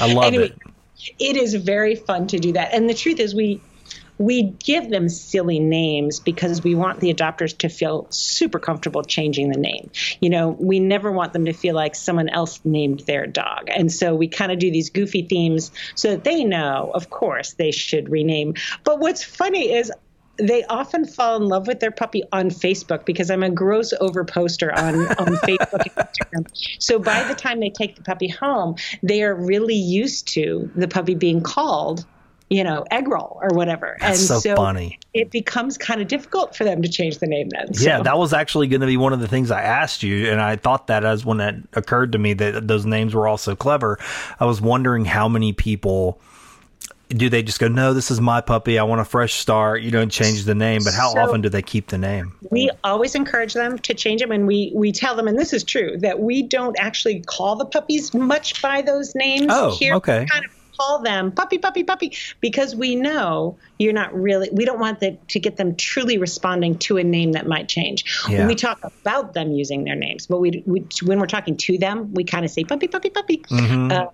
[0.00, 0.58] I love Anyway, it.
[1.18, 2.74] It is very fun to do that.
[2.74, 3.60] And the truth is, we
[4.18, 9.50] we give them silly names because we want the adopters to feel super comfortable changing
[9.50, 9.90] the name.
[10.20, 13.68] You know, we never want them to feel like someone else named their dog.
[13.68, 17.54] And so we kind of do these goofy themes so that they know, of course,
[17.54, 18.54] they should rename.
[18.84, 19.92] But what's funny is
[20.38, 24.24] they often fall in love with their puppy on Facebook because I'm a gross over
[24.24, 26.82] poster on, on Facebook and Instagram.
[26.82, 30.88] So by the time they take the puppy home, they are really used to the
[30.88, 32.04] puppy being called,
[32.50, 33.96] you know, egg roll or whatever.
[34.00, 34.98] That's and so funny.
[35.14, 37.68] It becomes kind of difficult for them to change the name then.
[37.72, 40.40] Yeah, that was actually going to be one of the things I asked you, and
[40.40, 43.56] I thought that as when that occurred to me that those names were all so
[43.56, 43.98] clever.
[44.38, 46.20] I was wondering how many people
[47.08, 48.78] do they just go, "No, this is my puppy.
[48.78, 50.82] I want a fresh start," you don't change the name.
[50.84, 52.32] But how So- often do they keep the name?
[52.50, 55.64] we always encourage them to change them and we we tell them and this is
[55.64, 60.20] true that we don't actually call the puppies much by those names Oh, here okay.
[60.20, 64.64] we kind of call them puppy puppy puppy because we know you're not really we
[64.64, 68.46] don't want the, to get them truly responding to a name that might change Yeah.
[68.46, 72.12] we talk about them using their names but we, we when we're talking to them
[72.14, 73.90] we kind of say puppy puppy puppy Mm-hmm.
[73.92, 74.04] uh,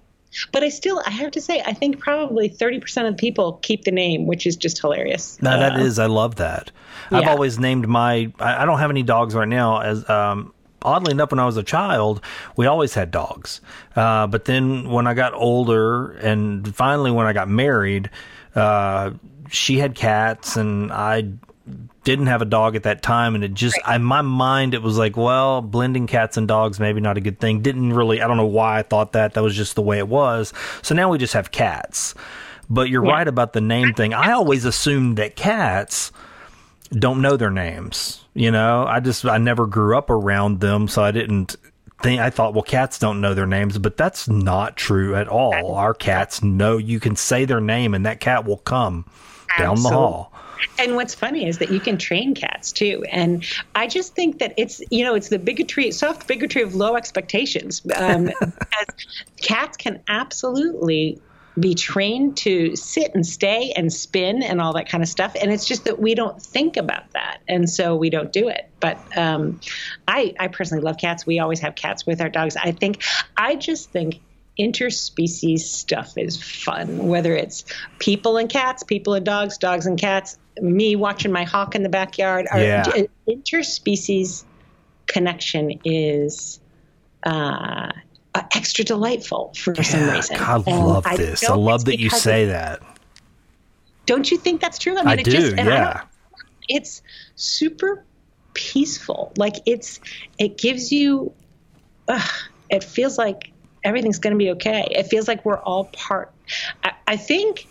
[0.53, 3.91] but I still, I have to say, I think probably 30% of people keep the
[3.91, 5.41] name, which is just hilarious.
[5.43, 5.99] No, that Uh, is.
[5.99, 6.71] I love that.
[7.11, 8.33] I've always named my.
[8.39, 9.81] I, I don't have any dogs right now.
[9.81, 12.23] As um, oddly enough, when I was a child,
[12.57, 13.61] we always had dogs.
[13.95, 18.09] Uh, but then when I got older, and finally when I got married,
[18.55, 19.11] uh,
[19.51, 21.29] she had cats, and I
[22.05, 24.99] didn't have a dog at that time and it just in my mind it was
[24.99, 27.61] like well blending cats and dogs maybe not a good thing.
[27.63, 29.35] Didn't really i don't know why i thought that.
[29.35, 30.53] That was just the way it was.
[30.83, 32.15] So now we just have cats.
[32.71, 34.15] But you're right about the name thing.
[34.15, 36.13] i always assumed that cats
[36.91, 38.87] don't know their names you know?
[38.87, 41.57] I just i never grew up around them so i didn't
[42.03, 45.75] think i thought well cats don't know their names but that's not true at all.
[45.75, 49.05] Our cats know you can say their name and that cat will come
[49.59, 50.32] down the hall
[50.79, 53.05] And what's funny is that you can train cats too.
[53.11, 53.45] And
[53.75, 57.83] I just think that it's, you know, it's the bigotry, soft bigotry of low expectations.
[57.97, 58.31] Um,
[59.41, 61.21] cats can absolutely
[61.59, 65.35] be trained to sit and stay and spin and all that kind of stuff.
[65.41, 67.39] And it's just that we don't think about that.
[67.47, 68.71] And so we don't do it.
[68.81, 69.61] But um,
[70.09, 71.27] I, I personally love cats.
[71.27, 72.57] We always have cats with our dogs.
[72.57, 73.03] I think,
[73.37, 74.21] I just think
[74.59, 77.65] interspecies stuff is fun, whether it's
[77.99, 81.89] people and cats, people and dogs, dogs and cats, me watching my hawk in the
[81.89, 82.47] backyard.
[82.51, 82.85] Our Yeah.
[83.29, 84.45] interspecies
[85.07, 86.61] connection is
[87.25, 87.91] uh,
[88.35, 90.37] uh, extra delightful for some reason.
[90.37, 91.49] God, I love this.
[91.49, 92.83] I love that you say of- that.
[94.05, 94.95] Don't you think that's true?
[94.99, 96.03] I mean, I it do, just, yeah.
[96.69, 97.03] it's
[97.37, 98.05] super
[98.53, 99.33] peaceful.
[99.37, 100.01] Like it's,
[100.39, 101.33] it gives you,
[102.09, 102.31] ugh,
[102.69, 103.52] it feels like
[103.85, 104.87] everything's going to be okay.
[104.91, 106.33] It feels like we're all part.
[106.85, 107.67] I, I think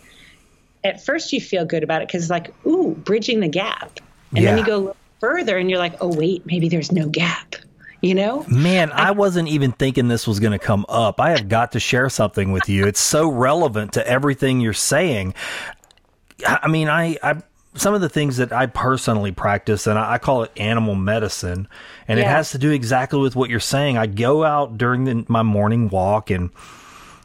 [0.84, 4.00] at first you feel good about it because it's like, ooh, bridging the gap.
[4.34, 7.54] And then you go further and you're like, oh, wait, maybe there's no gap,
[8.00, 8.44] you know?
[8.48, 11.20] Man, I wasn't even thinking this was going to come up.
[11.20, 12.86] I have got to share something with you.
[12.86, 15.34] It's so relevant to everything you're saying.
[16.46, 17.42] I I mean, I, I
[17.74, 21.68] some of the things that I personally practice, and I, I call it animal medicine,
[22.06, 23.96] and it has to do exactly with what you're saying.
[23.96, 26.50] I go out during the, my morning walk and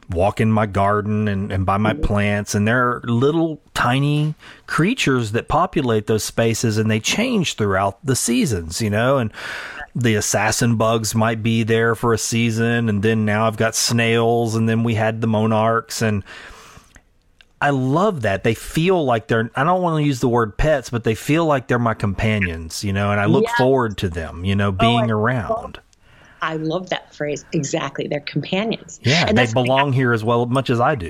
[0.10, 2.02] walk in my garden and, and by my mm-hmm.
[2.02, 4.34] plants and there are little tiny
[4.66, 9.34] creatures that populate those spaces and they change throughout the seasons you know and
[9.98, 14.56] the assassin bugs might be there for a season, and then now I've got snails,
[14.56, 16.24] and then we had the monarchs, and
[17.60, 18.44] I love that.
[18.44, 21.46] They feel like they're, I don't want to use the word pets, but they feel
[21.46, 24.72] like they're my companions, you know, and I look forward to them, you know, oh,
[24.72, 25.80] being I around.
[26.42, 27.44] I love that phrase.
[27.54, 28.08] Exactly.
[28.08, 29.00] They're companions.
[29.02, 31.10] Yeah, And they belong here as well much as I do.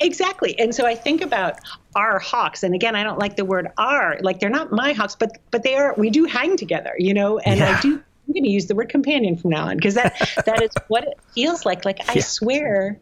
[0.00, 0.58] Exactly.
[0.58, 1.60] And so I think about
[1.94, 5.16] our hawks and again I don't like the word our like they're not my hawks
[5.16, 7.78] but but they are we do hang together, you know, and Yeah.
[7.78, 10.14] I do I'm going to use the word companion from now on because that
[10.44, 12.22] that is what it feels like like I Yeah.
[12.22, 12.98] swear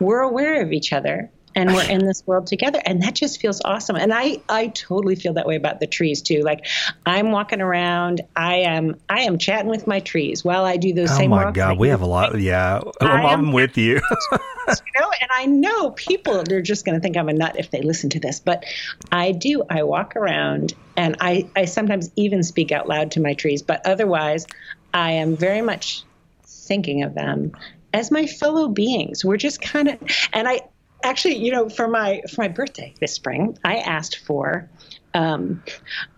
[0.00, 3.60] we're aware of each other and we're in this world together and that just feels
[3.64, 6.66] awesome and i i totally feel that way about the trees too like
[7.06, 11.10] i'm walking around i am i am chatting with my trees while i do those
[11.10, 11.50] Oh same oh my.
[11.50, 12.38] God, we have a lot.
[12.40, 14.00] Yeah, I'm, I'm with you.
[14.30, 17.70] you know and i know people they're just going to think i'm a nut if
[17.70, 18.64] they listen to this but
[19.12, 23.34] i do i walk around and i i sometimes even speak out loud to my
[23.34, 24.46] trees but otherwise
[24.92, 26.02] i am very much
[26.44, 27.52] thinking of them
[27.92, 29.98] as my fellow beings we're just kind of
[30.32, 30.60] and i
[31.04, 34.68] actually you know for my for my birthday this spring i asked for
[35.14, 35.62] um,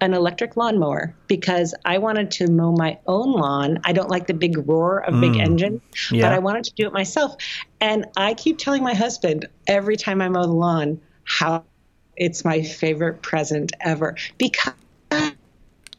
[0.00, 3.78] an electric lawnmower because I wanted to mow my own lawn.
[3.84, 6.22] I don't like the big roar of big engine, Yeah.
[6.22, 7.36] but I wanted to do it myself.
[7.78, 11.64] And I keep telling my husband every time I mow the lawn how
[12.16, 14.72] it's my favorite present ever because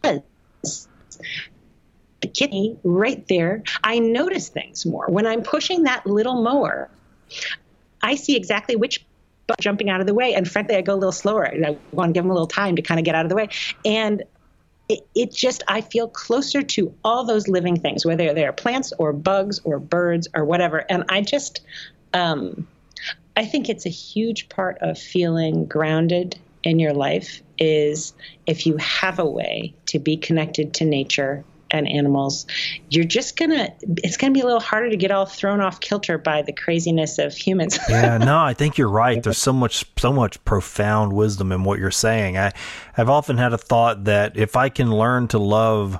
[0.02, 0.24] the
[2.34, 5.06] kitty right there, I notice things more.
[5.08, 6.90] When I'm pushing that little mower,
[8.02, 9.06] I see exactly which
[9.60, 10.34] jumping out of the way.
[10.34, 11.44] And frankly, I go a little slower.
[11.44, 13.30] And I want to give them a little time to kind of get out of
[13.30, 13.50] the way.
[13.86, 14.24] And
[14.90, 19.14] it, it just, I feel closer to all those living things, whether they're plants or
[19.14, 20.86] bugs or birds or whatever.
[20.90, 21.62] And I just,
[22.14, 22.68] um,
[23.36, 28.14] I think it's a huge part of feeling grounded in your life is
[28.46, 32.46] if you have a way to be connected to nature and animals,
[32.90, 36.18] you're just gonna, it's gonna be a little harder to get all thrown off kilter
[36.18, 37.78] by the craziness of humans.
[37.90, 39.22] yeah, no, I think you're right.
[39.22, 42.38] There's so much, so much profound wisdom in what you're saying.
[42.38, 42.54] I,
[42.98, 46.00] I've often had a thought that if I can learn to love,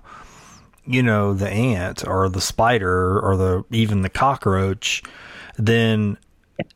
[0.86, 5.04] you know, the ant or the spider or the even the cockroach,
[5.58, 6.18] then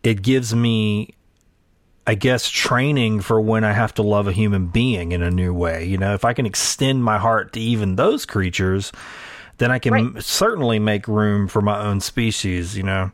[0.03, 1.15] it gives me,
[2.07, 5.53] I guess, training for when I have to love a human being in a new
[5.53, 5.85] way.
[5.85, 8.91] You know, if I can extend my heart to even those creatures,
[9.59, 10.23] then I can Right.
[10.23, 12.75] certainly make room for my own species.
[12.75, 13.11] You know.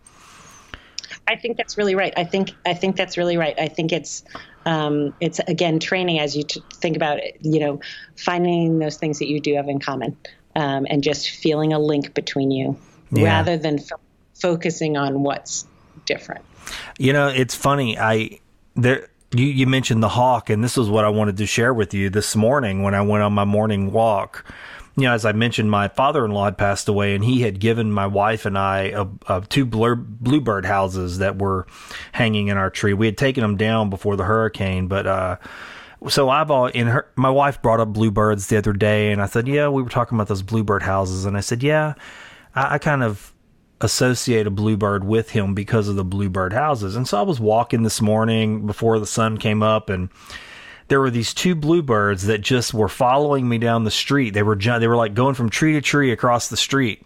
[1.27, 2.13] I think that's really right.
[2.15, 3.57] I think I think that's really right.
[3.59, 4.23] I think it's
[4.65, 7.37] um, it's again training as you t- think about it.
[7.41, 7.79] You know,
[8.15, 10.15] finding those things that you do have in common,
[10.55, 12.77] um, and just feeling a link between you,
[13.11, 13.25] Yeah.
[13.25, 13.99] rather than fo-
[14.39, 15.65] focusing on what's
[16.05, 16.45] different.
[16.97, 17.97] You know, it's funny.
[17.99, 18.39] I
[18.77, 21.93] there you you mentioned the hawk, and this is what I wanted to share with
[21.93, 24.45] you this morning when I went on my morning walk.
[24.95, 28.07] You know, as I mentioned, my father-in-law had passed away, and he had given my
[28.07, 31.67] wife and I a, a two blur, bluebird houses that were
[32.13, 32.93] hanging in our tree.
[32.93, 35.37] We had taken them down before the hurricane, but uh,
[36.07, 37.11] so I've all in her.
[37.15, 40.17] My wife brought up bluebirds the other day, and I said, "Yeah, we were talking
[40.17, 41.93] about those bluebird houses," and I said, "Yeah,
[42.55, 43.33] I, I kind of."
[43.81, 46.95] Associate a bluebird with him because of the bluebird houses.
[46.95, 50.09] And so I was walking this morning before the sun came up and
[50.87, 54.33] there were these two bluebirds that just were following me down the street.
[54.33, 57.05] They were they were like going from tree to tree across the street.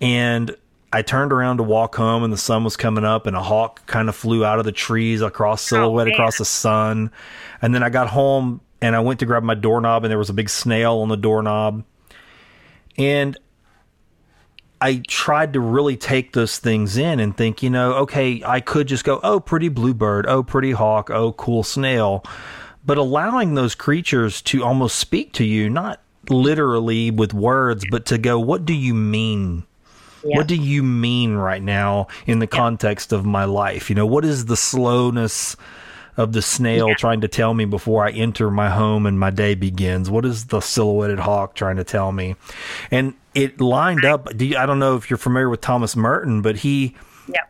[0.00, 0.54] And
[0.92, 3.84] I turned around to walk home and the sun was coming up and a hawk
[3.86, 6.14] kind of flew out of the trees across oh, silhouette man.
[6.14, 7.10] across the sun.
[7.60, 10.30] And then I got home and I went to grab my doorknob and there was
[10.30, 11.84] a big snail on the doorknob.
[12.98, 13.36] And
[14.80, 18.88] I tried to really take those things in and think, you know, okay, I could
[18.88, 22.24] just go, oh, pretty bluebird, oh, pretty hawk, oh, cool snail.
[22.84, 28.18] But allowing those creatures to almost speak to you, not literally with words, but to
[28.18, 29.64] go, what do you mean?
[30.24, 30.36] Yeah.
[30.36, 33.88] What do you mean right now in the context of my life?
[33.88, 35.56] You know, what is the slowness
[36.16, 39.54] of the snail trying to tell me before I enter my home and my day
[39.54, 40.08] begins?
[40.10, 42.36] What is the silhouetted hawk trying to tell me?
[42.90, 44.34] And it lined up.
[44.36, 46.94] Do you, I don't know if you're familiar with Thomas Merton, but he
[47.28, 47.40] Yeah.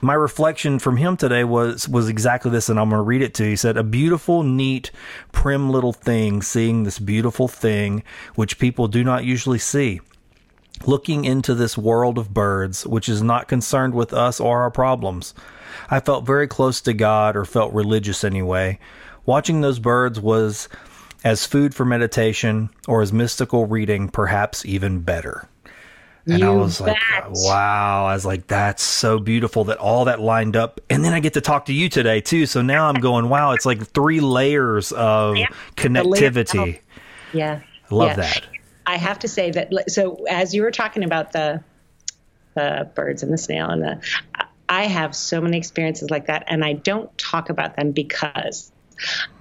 [0.00, 3.34] my reflection from him today was was exactly this, and I'm going to read it
[3.34, 3.50] to you.
[3.50, 4.92] He said, "A beautiful, neat,
[5.32, 8.02] prim little thing, seeing this beautiful thing
[8.36, 10.00] which people do not usually see."
[10.86, 15.34] Looking into this world of birds, which is not concerned with us or our problems.
[15.90, 18.78] I felt very close to God, or felt religious anyway.
[19.26, 20.68] Watching those birds was
[21.24, 25.48] as food for meditation, or as mystical reading, perhaps even better.
[26.26, 26.96] And I You was like,
[27.30, 28.06] wow.
[28.06, 30.80] I was like, that's so beautiful that all that lined up.
[30.88, 32.46] And then I get to talk to you today, too.
[32.46, 35.46] So now I'm going, wow, it's like three layers of Yeah.
[35.76, 36.80] connectivity.
[37.32, 37.60] Yeah.
[37.90, 38.14] I love Yeah.
[38.16, 38.46] that.
[38.86, 39.90] I have to say that.
[39.90, 41.62] So as you were talking about the
[42.54, 44.00] the birds and the snail and the,
[44.68, 48.72] I have so many experiences like that, and I don't talk about them because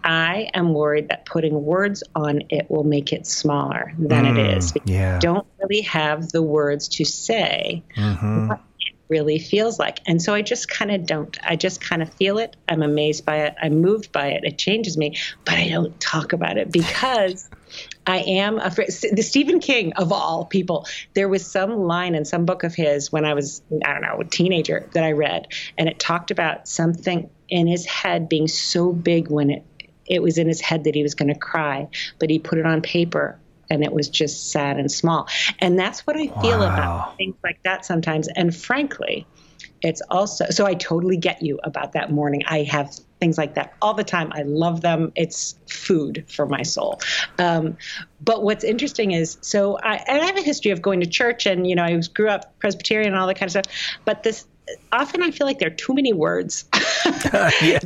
[0.04, 4.58] I am worried that putting words on it will make it smaller than mm, it
[4.58, 4.74] is.
[4.86, 5.20] Yeah.
[5.20, 8.48] don't really have the words to say mm-hmm.
[8.48, 10.00] what it really feels like.
[10.08, 11.38] And so I just kind of don't.
[11.44, 12.56] I just kind of feel it.
[12.68, 13.56] I'm amazed by it.
[13.62, 14.44] I'm moved by it.
[14.44, 17.50] It changes me, but I don't talk about it because
[18.06, 18.90] I am afraid.
[19.12, 23.12] The Stephen King of all people, there was some line in some book of his
[23.12, 25.48] when I was, I don't know, a teenager that I read,
[25.78, 29.66] and it talked about something in his head being so big when it
[30.08, 31.88] it was in his head that he was going to cry,
[32.20, 33.40] but he put it on paper
[33.70, 35.30] and it was just sad and small.
[35.60, 36.74] And that's what I feel wow.
[36.74, 38.28] about things like that sometimes.
[38.28, 39.26] And frankly,
[39.82, 42.44] it's also so I totally get you about that morning.
[42.48, 44.32] I have things like that all the time.
[44.34, 45.12] I love them.
[45.16, 47.00] It's food for my soul.
[47.40, 47.78] Um,
[48.20, 51.46] but what's interesting is so I, and I have a history of going to church
[51.46, 53.98] and you know I grew up Presbyterian and all that kind of stuff.
[54.06, 54.46] But this
[54.92, 56.66] often I feel like there are too many words.
[57.62, 57.80] yeah.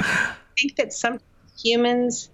[0.00, 1.20] I think that some
[1.58, 2.30] humans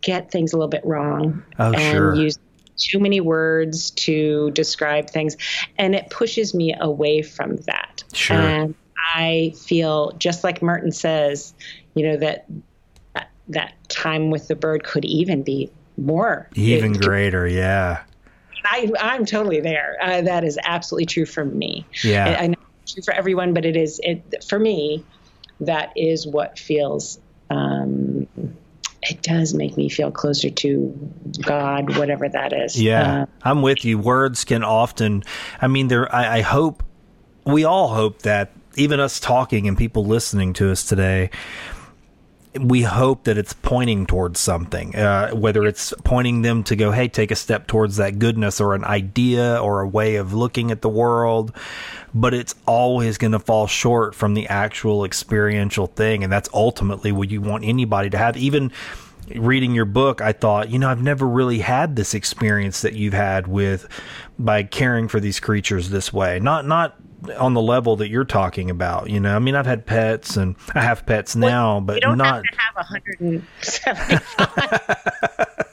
[0.00, 2.14] get things a little bit wrong oh, and sure.
[2.14, 2.38] use
[2.76, 5.36] too many words to describe things
[5.78, 8.04] and it pushes me away from that.
[8.12, 8.36] Sure.
[8.36, 8.74] and
[9.14, 11.54] i feel just like merton says
[11.94, 12.46] you know that
[13.48, 16.48] that time with the bird could even be more.
[16.54, 18.02] Even it, greater yeah.
[18.64, 19.96] I, i'm totally there.
[20.02, 21.86] Uh, that is absolutely true for me.
[22.02, 22.26] Yeah.
[22.26, 25.04] I, I know it's true for everyone but it is it for me
[25.60, 27.18] that is what feels
[27.48, 28.26] um,
[29.10, 32.80] it does make me feel closer to God, whatever that is.
[32.80, 33.98] Yeah, uh, I'm with you.
[33.98, 35.22] Words can often,
[35.60, 36.12] I mean, there.
[36.14, 36.82] I, I hope
[37.44, 41.30] we all hope that even us talking and people listening to us today
[42.58, 47.08] we hope that it's pointing towards something, uh, whether it's pointing them to go, hey,
[47.08, 50.82] take a step towards that goodness or an idea or a way of looking at
[50.82, 51.54] the world.
[52.14, 56.24] But it's always going to fall short from the actual experiential thing.
[56.24, 58.36] And that's ultimately what you want anybody to have.
[58.36, 58.72] Even
[59.34, 63.12] reading your book, I thought, you know, I've never really had this experience that you've
[63.12, 63.88] had with
[64.38, 66.38] by caring for these creatures this way.
[66.38, 66.96] Not, not
[67.30, 69.10] on the level that you're talking about.
[69.10, 72.00] You know, I mean, I've had pets and I have pets well, now, but you
[72.00, 75.56] don't not have to have 175.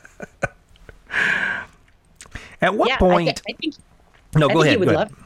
[2.61, 3.29] At what yeah, point?
[3.29, 3.75] I, th- I think,
[4.35, 4.79] no, I go ahead.
[4.79, 5.23] Would go love, ahead.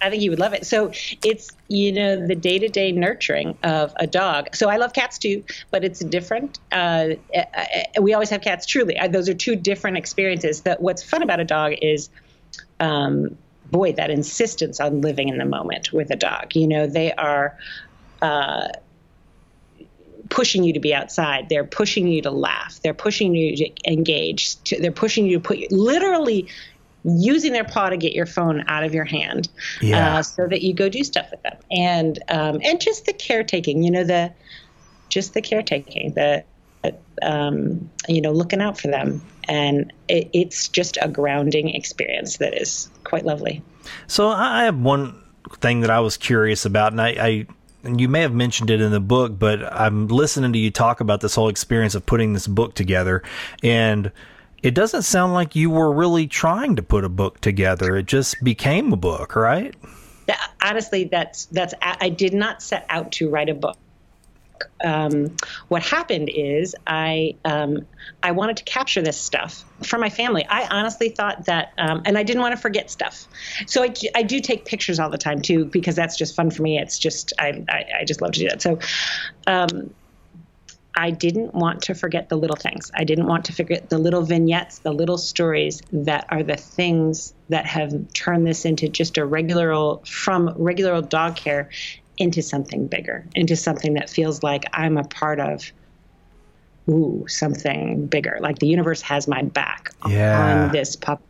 [0.00, 0.64] I think you would love it.
[0.66, 0.92] So
[1.24, 4.54] it's you know the day to day nurturing of a dog.
[4.54, 6.58] So I love cats too, but it's different.
[6.70, 8.66] Uh, uh, uh we always have cats.
[8.66, 10.60] Truly, those are two different experiences.
[10.62, 12.08] That what's fun about a dog is.
[12.78, 13.36] Um,
[13.76, 16.56] boy, that insistence on living in the moment with a dog.
[16.56, 17.58] You know, they are
[18.22, 18.68] uh,
[20.30, 21.48] pushing you to be outside.
[21.50, 22.80] They're pushing you to laugh.
[22.82, 24.62] They're pushing you to engage.
[24.64, 26.48] To, they're pushing you to put literally
[27.04, 29.48] using their paw to get your phone out of your hand,
[29.82, 30.16] yeah.
[30.16, 31.58] uh, so that you go do stuff with them.
[31.70, 33.82] And um, and just the caretaking.
[33.82, 34.32] You know, the
[35.10, 36.14] just the caretaking.
[36.14, 36.44] The
[37.22, 39.22] um, you know, looking out for them.
[39.48, 43.62] And it, it's just a grounding experience that is quite lovely.
[44.06, 45.22] So I have one
[45.60, 47.46] thing that I was curious about, and I, I
[47.84, 51.00] and you may have mentioned it in the book, but I'm listening to you talk
[51.00, 53.22] about this whole experience of putting this book together,
[53.62, 54.10] and
[54.62, 57.96] it doesn't sound like you were really trying to put a book together.
[57.96, 59.74] It just became a book, right?
[60.60, 63.78] Honestly, that's that's I did not set out to write a book
[64.84, 65.36] um,
[65.68, 67.86] what happened is I um,
[68.22, 70.46] I wanted to capture this stuff for my family.
[70.48, 73.26] I honestly thought that, um, and I didn't want to forget stuff.
[73.66, 76.62] So I, I do take pictures all the time too because that's just fun for
[76.62, 76.78] me.
[76.78, 78.62] It's just I I, I just love to do that.
[78.62, 78.78] So.
[79.46, 79.94] Um,
[80.98, 82.90] I didn't want to forget the little things.
[82.94, 87.34] I didn't want to forget the little vignettes, the little stories that are the things
[87.50, 91.68] that have turned this into just a regular old, from regular old dog care
[92.18, 95.70] into something bigger, into something that feels like I'm a part of
[96.88, 98.38] ooh, something bigger.
[98.40, 100.66] Like the universe has my back yeah.
[100.66, 101.20] on this pup.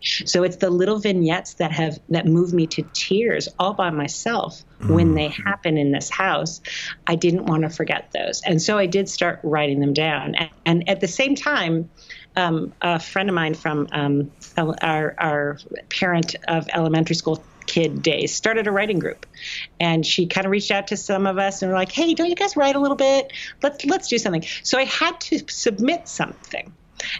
[0.00, 4.62] So it's the little vignettes that have that move me to tears all by myself
[4.80, 4.94] mm.
[4.94, 6.60] when they happen in this house.
[7.08, 10.36] I didn't want to forget those, and so I did start writing them down.
[10.36, 11.90] And, and at the same time,
[12.36, 15.58] um, a friend of mine from um, our, our
[15.88, 19.26] parent of elementary school kid days started a writing group.
[19.78, 22.28] And she kind of reached out to some of us and were like hey don't
[22.28, 23.32] you guys write a little bit?
[23.62, 24.44] Let's let's do something.
[24.62, 26.72] So i had to submit something.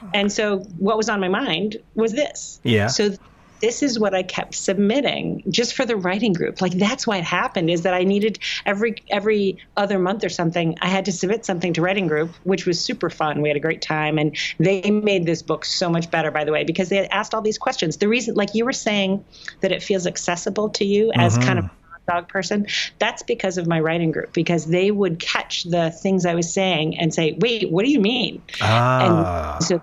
[0.03, 0.11] Oh.
[0.15, 2.61] And so what was on my mind was this.
[2.65, 2.89] Yeah.
[2.89, 3.15] So
[3.61, 6.61] this is what I kept submitting just for the writing group.
[6.61, 10.77] Like that's why it happened is that I needed every every other month or something,
[10.81, 13.43] I had to submit something to writing group, which was super fun.
[13.43, 16.53] We had a great time and they made this book so much better by the
[16.53, 17.97] way because they had asked all these questions.
[17.97, 19.25] The reason like you were saying
[19.61, 21.47] that it feels accessible to you as Mm-hmm.
[21.47, 21.71] kind of a
[22.11, 22.67] dog person
[22.99, 26.99] that's because of my writing group because they would catch the things i was saying
[26.99, 29.57] and say wait what do you mean Ah.
[29.57, 29.83] and so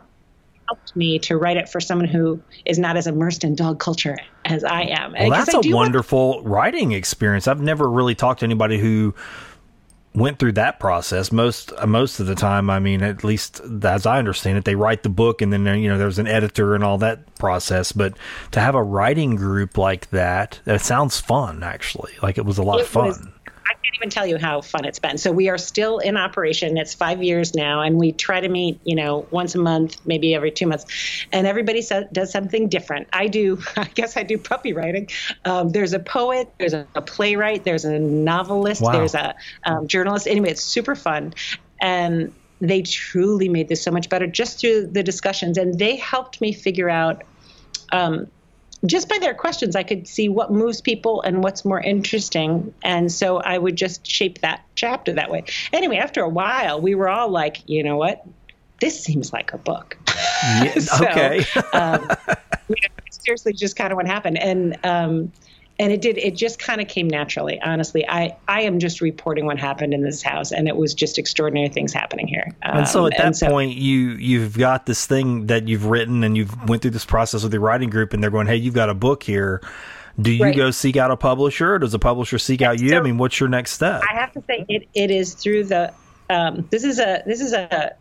[0.67, 4.17] helped me to write it for someone who is not as immersed in dog culture
[4.45, 5.13] as I am.
[5.13, 7.47] Well, that's a do want- wonderful writing experience.
[7.47, 9.13] I've never really talked to anybody who
[10.13, 11.31] went through that process.
[11.31, 14.75] Most uh, most of the time, I mean, at least as I understand it, they
[14.75, 17.91] write the book and then you know there's an editor and all that process.
[17.91, 18.17] But
[18.51, 21.63] to have a writing group like that, that sounds fun.
[21.63, 23.07] Actually, like it was a lot of fun.
[23.07, 23.27] was-
[23.67, 25.17] I can't even tell you how fun it's been.
[25.17, 26.77] So we are still in operation.
[26.77, 30.35] It's five years now, and we try to meet, you know, once a month, maybe
[30.35, 30.85] every two months,
[31.31, 33.07] and everybody so, does something different.
[33.11, 35.09] I do, I guess, I do puppy writing.
[35.45, 38.91] Um, there's a poet, there's a, a playwright, there's a novelist, Wow.
[38.91, 39.33] there's a
[39.65, 40.27] um, journalist.
[40.27, 41.33] Anyway, it's super fun,
[41.81, 46.39] and they truly made this so much better just through the discussions, and they helped
[46.39, 47.23] me figure out.
[47.91, 48.27] Um,
[48.85, 52.73] just by their questions, I could see what moves people and what's more interesting.
[52.83, 55.43] And so I would just shape that chapter that way.
[55.73, 58.25] Anyway, after a while, we were all like, you know what?
[58.81, 59.97] This seems like a book.
[60.43, 61.45] Yeah, So, okay.
[61.73, 62.09] um,
[62.67, 64.37] you know, seriously, just kind of what happened.
[64.37, 65.31] And, um,
[65.77, 67.59] and it did, it just kind of came naturally.
[67.61, 71.17] Honestly, I, I am just reporting what happened in this house, and it was just
[71.19, 72.55] extraordinary things happening here.
[72.61, 76.23] and so Um, at that so- point, you you've got this thing that you've written,
[76.23, 78.73] and you've went through this process with your writing group, and they're going, "Hey, you've
[78.73, 79.61] got a book here."
[80.17, 80.55] Do you Right.
[80.55, 81.73] go seek out a publisher?
[81.73, 82.95] Or does a publisher seek out you?
[82.95, 84.01] I mean, what's your next step?
[84.09, 85.91] I have to say it, it is through the
[86.29, 87.91] um, this is a this is a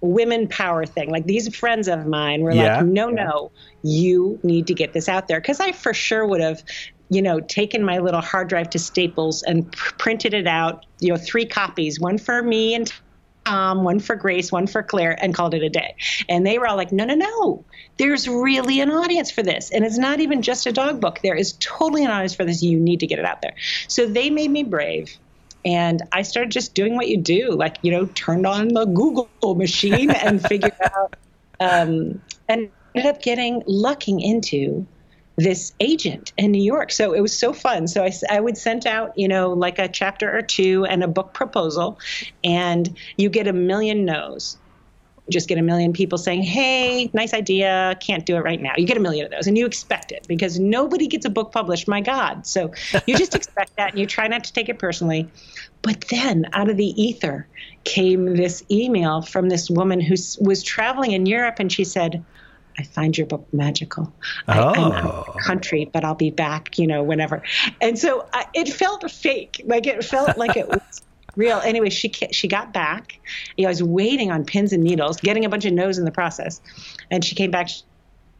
[0.00, 1.08] women power thing.
[1.10, 2.78] Like these friends of mine were Yeah.
[2.78, 3.52] like, no, no,
[3.84, 6.64] you need to get this out there because I for sure would have.
[7.12, 10.86] You know, taken my little hard drive to Staples and pr- printed it out.
[10.98, 12.92] You know, three copies, one for me and
[13.44, 15.94] Tom, one for Grace, one for Claire, and called it a day.
[16.28, 17.64] And they were all like, no, no, no.
[17.98, 19.70] There's really an audience for this.
[19.70, 21.20] And it's not even just a dog book.
[21.22, 22.62] There is totally an audience for this.
[22.62, 23.54] You need to get it out there.
[23.88, 25.16] So they made me brave.
[25.64, 29.28] And I started just doing what you do, like, you know, turned on the Google
[29.54, 31.14] machine and figured out,
[31.60, 34.86] um, and ended up getting, lucking into
[35.36, 36.92] this agent in New York.
[36.92, 37.88] So it was so fun.
[37.88, 41.08] So I, I would send out, you know, like a chapter or two and a
[41.08, 41.98] book proposal,
[42.44, 44.58] and you get a million no's.
[45.30, 48.72] Just get a million people saying, hey, nice idea, can't do it right now.
[48.76, 51.52] You get a million of those, and you expect it because nobody gets a book
[51.52, 52.44] published, my God.
[52.44, 52.72] So
[53.06, 55.30] you just expect that, and you try not to take it personally.
[55.80, 57.46] But then out of the ether
[57.84, 62.24] came this email from this woman who was traveling in Europe, and she said,
[62.78, 64.12] I find your book magical.
[64.48, 65.32] I, I'm out of Oh.
[65.44, 67.42] country, but I'll be back, you know, whenever.
[67.80, 69.62] And so I, it felt fake.
[69.66, 70.80] Like it felt like it was
[71.36, 71.58] real.
[71.64, 73.18] Anyway, she she got back.
[73.56, 76.04] You know, I was waiting on pins and needles, getting a bunch of no's in
[76.04, 76.60] the process.
[77.10, 77.68] And she came back.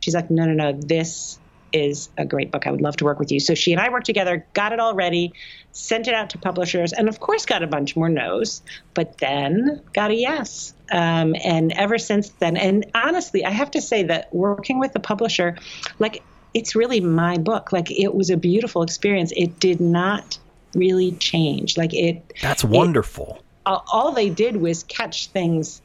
[0.01, 1.39] She's like, no, no, no, this
[1.73, 2.67] is a great book.
[2.67, 3.41] I would love to work with you.
[3.41, 5.33] So she and I worked together, got it all ready,
[5.73, 8.63] sent it out to publishers, and of course got a bunch more no's,
[8.95, 10.75] but then got a yes.
[10.91, 15.01] Um, and ever since then, and honestly, I have to say that working with the
[15.01, 15.57] publisher,
[15.99, 16.23] like
[16.55, 17.73] it's really my book.
[17.73, 19.33] Like it was a beautiful experience.
[19.37, 20.39] It did not
[20.75, 21.77] really change.
[21.77, 23.43] Like it, That's wonderful.
[23.67, 25.81] all all they did was catch things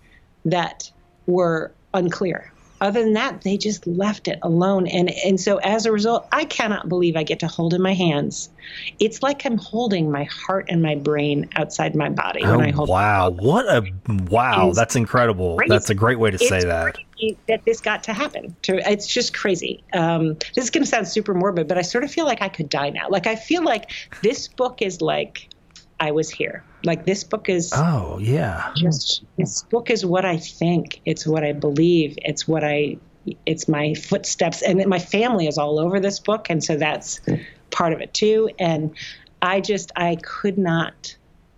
[0.45, 0.91] that
[1.25, 2.51] were unclear.
[2.79, 4.87] Other than that, they just left it alone.
[4.87, 7.93] And and so as a result, I cannot believe I get to hold in my
[7.93, 8.49] hands.
[8.99, 12.75] It's like I'm holding my heart and my brain outside my body when I oh,
[12.75, 13.29] hold wow.
[13.31, 13.83] What a
[14.29, 14.69] wow.
[14.69, 15.57] It's That's incredible.
[15.57, 15.69] crazy.
[15.69, 16.97] That's a great way to say that.
[17.47, 18.55] that this got to happen.
[18.63, 19.83] To, it's just crazy.
[19.93, 22.49] Um, this is going to sound super morbid, but I sort of feel like I
[22.49, 23.09] could die now.
[23.09, 25.49] Like I feel like this book is like
[25.99, 26.63] I was here.
[26.87, 28.71] Like this book is Oh, yeah.
[28.77, 31.01] just this book is what I think.
[31.05, 32.17] It's what I believe.
[32.23, 32.97] It's what I.
[33.45, 37.19] It's my footsteps, and my family is all over this book, and so that's
[37.71, 38.49] part of it too.
[38.57, 38.95] And
[39.41, 41.17] I just I could not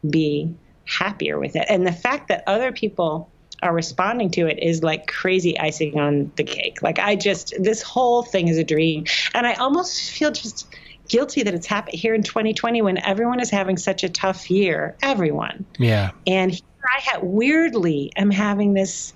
[0.09, 0.51] be
[0.85, 3.29] happier with it, and the fact that other people
[3.61, 6.81] are responding to it is like crazy icing on the cake.
[6.81, 9.05] Like I just this whole thing is a dream,
[9.35, 10.67] and I almost feel just
[11.09, 14.95] guilty that it's happened here in 2020 when everyone is having such a tough year.
[15.01, 15.65] Everyone.
[15.77, 16.11] Yeah.
[16.25, 16.61] And here
[16.95, 19.13] I had weirdly am having this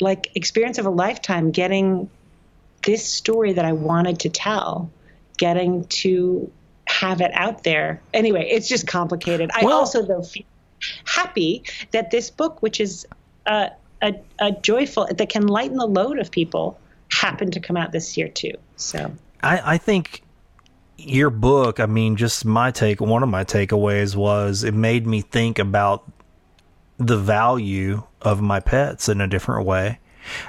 [0.00, 2.10] like experience of a lifetime getting
[2.84, 4.90] this story that I wanted to tell,
[5.38, 6.50] getting to
[6.86, 8.02] have it out there.
[8.12, 9.50] Anyway, it's just complicated.
[9.54, 10.44] I Well- also though feel
[11.04, 13.06] happy that this book, which is
[13.46, 13.70] a,
[14.02, 16.78] a, a joyful that can lighten the load of people,
[17.10, 18.52] happened to come out this year too.
[18.76, 20.23] So I, I think
[20.96, 25.20] your book, I mean, just my take, one of my takeaways was it made me
[25.20, 26.10] think about
[26.98, 29.98] the value of my pets in a different way.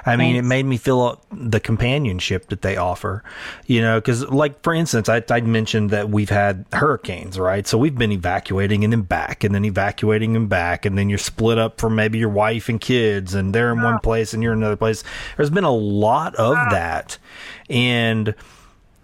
[0.06, 3.22] I mean, it made me feel uh, the companionship that they offer,
[3.66, 7.66] you know, because, like, for instance, I, I mentioned that we've had hurricanes, right?
[7.66, 11.18] So we've been evacuating and then back and then evacuating and back, and then you're
[11.18, 14.54] split up from maybe your wife and kids, and they're in one place and you're
[14.54, 15.04] in another place.
[15.36, 17.18] There's been a lot of that.
[17.68, 18.34] And,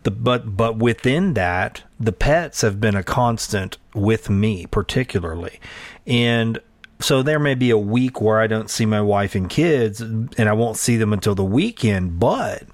[0.02, 5.60] the, but but within that, the pets have been a constant with me, particularly,
[6.06, 6.60] and
[7.00, 10.38] so there may be a week where I don't see my wife and kids, and
[10.38, 12.20] I won't see them until the weekend.
[12.20, 12.64] But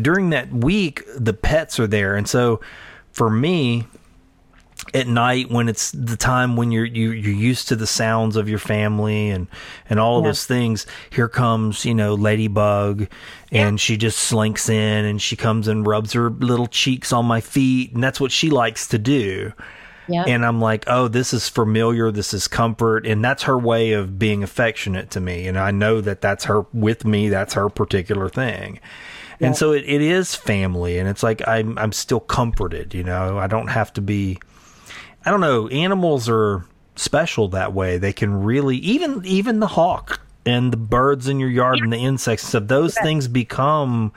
[0.00, 2.60] during that week, the pets are there, and so
[3.12, 3.86] for me,
[4.94, 8.48] at night when it's the time when you're you, you're used to the sounds of
[8.48, 9.48] your family and
[9.88, 10.28] and all of yeah.
[10.28, 13.08] those things here comes you know ladybug
[13.50, 13.76] and yeah.
[13.76, 17.92] she just slinks in and she comes and rubs her little cheeks on my feet
[17.92, 19.52] and that's what she likes to do
[20.08, 20.24] yeah.
[20.26, 24.18] and i'm like oh this is familiar this is comfort and that's her way of
[24.18, 28.28] being affectionate to me and i know that that's her with me that's her particular
[28.28, 28.78] thing
[29.38, 33.38] and so it, it is family and it's like I'm, I'm still comforted you know
[33.38, 34.38] i don't have to be
[35.26, 35.66] I don't know.
[35.68, 36.64] Animals are
[36.94, 37.98] special that way.
[37.98, 41.98] They can really even even the hawk and the birds in your yard and the
[41.98, 42.68] insects and stuff.
[42.68, 44.12] Those things become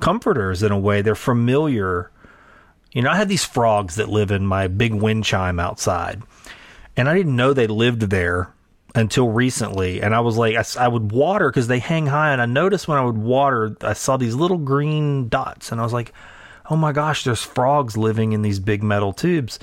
[0.00, 1.02] comforters in a way.
[1.02, 2.10] They're familiar.
[2.92, 6.22] You know, I had these frogs that live in my big wind chime outside,
[6.96, 8.54] and I didn't know they lived there
[8.94, 10.00] until recently.
[10.00, 12.88] And I was like, I, I would water because they hang high, and I noticed
[12.88, 16.14] when I would water, I saw these little green dots, and I was like,
[16.70, 19.58] oh my gosh, there's frogs living in these big metal tubes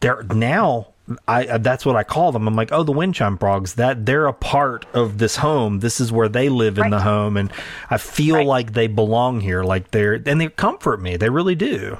[0.00, 0.88] they're now
[1.28, 2.48] I uh, that's what I call them.
[2.48, 3.74] I'm like, oh, the wind chime frogs.
[3.74, 5.80] That they're a part of this home.
[5.80, 6.86] This is where they live right.
[6.86, 7.52] in the home, and
[7.90, 8.46] I feel right.
[8.46, 9.64] like they belong here.
[9.64, 11.16] Like they're and they comfort me.
[11.16, 11.98] They really do.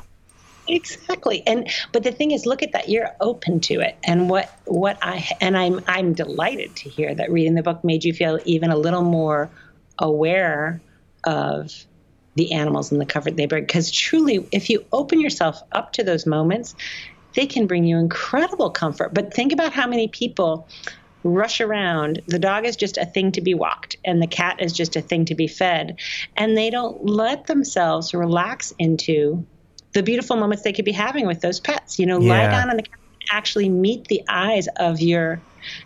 [0.67, 1.47] Exactly.
[1.47, 2.89] And but the thing is, look at that.
[2.89, 7.31] You're open to it, and what what I and I'm I'm delighted to hear that
[7.31, 9.51] reading the book made you feel even a little more
[9.99, 10.81] aware
[11.25, 11.85] of
[12.37, 13.65] the animals and the comfort they bring.
[13.65, 16.75] Because truly, if you open yourself up to those moments,
[17.35, 19.15] they can bring you incredible comfort.
[19.15, 20.69] But think about how many people
[21.23, 22.21] rush around.
[22.27, 25.01] The dog is just a thing to be walked, and the cat is just a
[25.01, 25.99] thing to be fed.
[26.37, 29.45] And they don't let themselves relax into
[29.93, 31.99] the beautiful moments they could be having with those pets.
[31.99, 32.31] You know, yeah.
[32.31, 35.41] lie down on the couch actually meet the eyes of your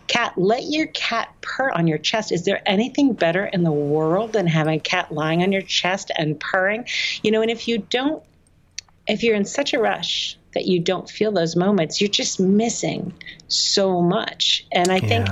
[0.07, 0.33] cat.
[0.37, 2.31] Let your cat purr on your chest.
[2.31, 6.11] Is there anything better in the world than having a cat lying on your chest
[6.17, 6.85] and purring?
[7.23, 8.23] You know, and if you don't,
[9.07, 13.13] if you're in such a rush that you don't feel those moments, you're just missing
[13.47, 14.65] so much.
[14.71, 15.07] And I yeah.
[15.07, 15.27] think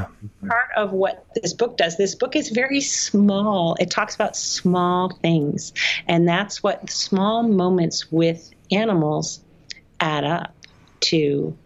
[0.48, 3.76] part of what this book does, this book is very small.
[3.80, 5.74] It talks about small things.
[6.08, 9.42] And that's what small moments with animals
[10.00, 10.54] add up
[11.00, 11.58] to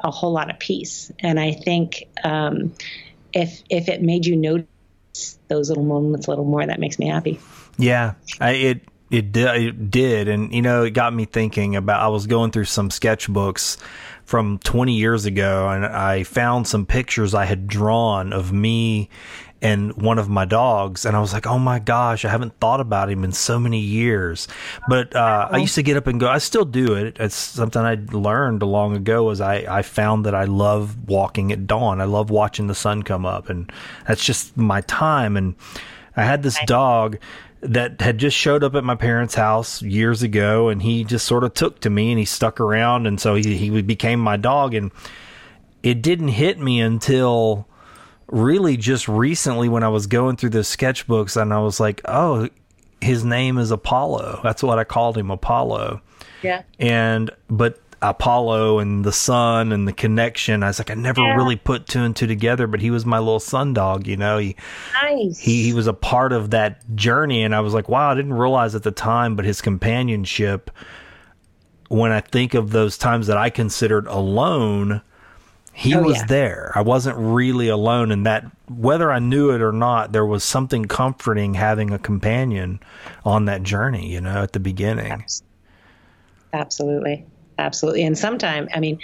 [0.00, 1.12] a whole lot of peace.
[1.18, 2.74] And I think um,
[3.32, 7.08] if if it made you notice those little moments a little more, that makes me
[7.08, 7.38] happy.
[7.78, 8.82] Yeah, I, it
[9.12, 12.00] it did, it did, and you know, it got me thinking about.
[12.00, 13.76] I was going through some sketchbooks
[14.24, 19.10] from 20 years ago, and I found some pictures I had drawn of me
[19.60, 22.80] and one of my dogs, and I was like, "Oh my gosh, I haven't thought
[22.80, 24.48] about him in so many years."
[24.88, 26.26] But uh, I used to get up and go.
[26.26, 27.18] I still do it.
[27.20, 29.24] It's something I learned long ago.
[29.24, 32.00] Was I I found that I love walking at dawn.
[32.00, 33.70] I love watching the sun come up, and
[34.08, 35.36] that's just my time.
[35.36, 35.54] And
[36.16, 37.18] I had this dog
[37.62, 41.44] that had just showed up at my parents' house years ago, and he just sort
[41.44, 44.74] of took to me and he stuck around, and so he he became my dog,
[44.74, 44.90] and
[45.82, 47.66] it didn't hit me until
[48.28, 52.48] really just recently when I was going through the sketchbooks, and I was like, oh,
[53.00, 54.40] his name is Apollo.
[54.42, 56.00] That's what I called him, Apollo.
[56.42, 56.62] Yeah.
[56.78, 60.62] And but Apollo and the sun and the connection.
[60.62, 61.36] I was like, I never yeah.
[61.36, 64.38] really put two and two together, but he was my little sun dog, you know.
[64.38, 64.56] He,
[65.02, 65.38] nice.
[65.38, 68.34] he he was a part of that journey, and I was like, wow, I didn't
[68.34, 70.70] realize at the time, but his companionship.
[71.88, 75.02] When I think of those times that I considered alone,
[75.74, 76.26] he oh, was yeah.
[76.26, 76.72] there.
[76.74, 78.46] I wasn't really alone and that.
[78.68, 82.80] Whether I knew it or not, there was something comforting having a companion
[83.26, 84.10] on that journey.
[84.10, 85.24] You know, at the beginning.
[86.54, 87.26] Absolutely
[87.58, 88.04] absolutely.
[88.04, 88.98] And sometimes, I mean,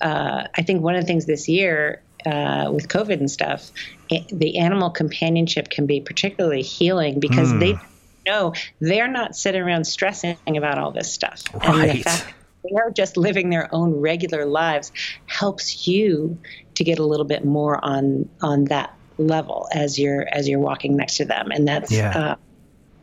[0.00, 3.70] uh, I think one of the things this year uh, with COVID and stuff,
[4.10, 7.60] it, the animal companionship can be particularly healing because mm.
[7.60, 7.78] they
[8.26, 11.42] know they're not sitting around stressing about all this stuff.
[11.54, 11.90] Right.
[11.90, 12.34] And the fact
[12.70, 14.92] they're just living their own regular lives
[15.26, 16.38] helps you
[16.74, 20.96] to get a little bit more on on that level as you're as you're walking
[20.96, 22.18] next to them and that's yeah.
[22.18, 22.36] uh,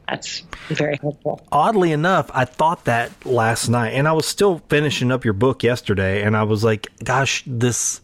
[0.08, 1.42] that's very helpful.
[1.52, 5.64] Oddly enough, I thought that last night, and I was still finishing up your book
[5.64, 8.02] yesterday, and I was like, gosh, this.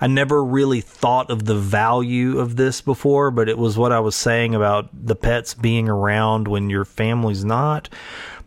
[0.00, 4.00] I never really thought of the value of this before, but it was what I
[4.00, 7.88] was saying about the pets being around when your family's not.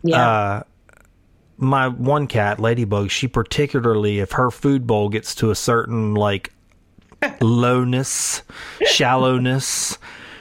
[0.02, 0.28] Yeah.
[0.28, 0.62] Uh,
[1.56, 6.52] my one cat, Ladybug, she particularly, if her food bowl gets to a certain like
[7.40, 8.42] lowness,
[8.86, 9.98] shallowness,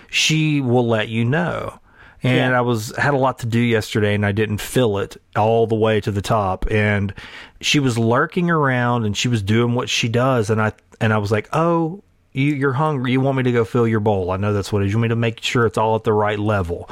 [0.10, 1.80] she will let you know.
[2.24, 2.58] And Yeah.
[2.58, 5.76] I was had a lot to do yesterday, and I didn't fill it all the
[5.76, 6.66] way to the top.
[6.72, 7.14] And
[7.62, 10.50] she was lurking around, and she was doing what she does.
[10.50, 12.04] And I and I was like, "Oh,
[12.34, 13.12] you, you're hungry.
[13.12, 14.32] You want me to go fill your bowl?
[14.32, 14.92] I know that's what it is.
[14.92, 16.90] You want me to make sure it's all at the right level."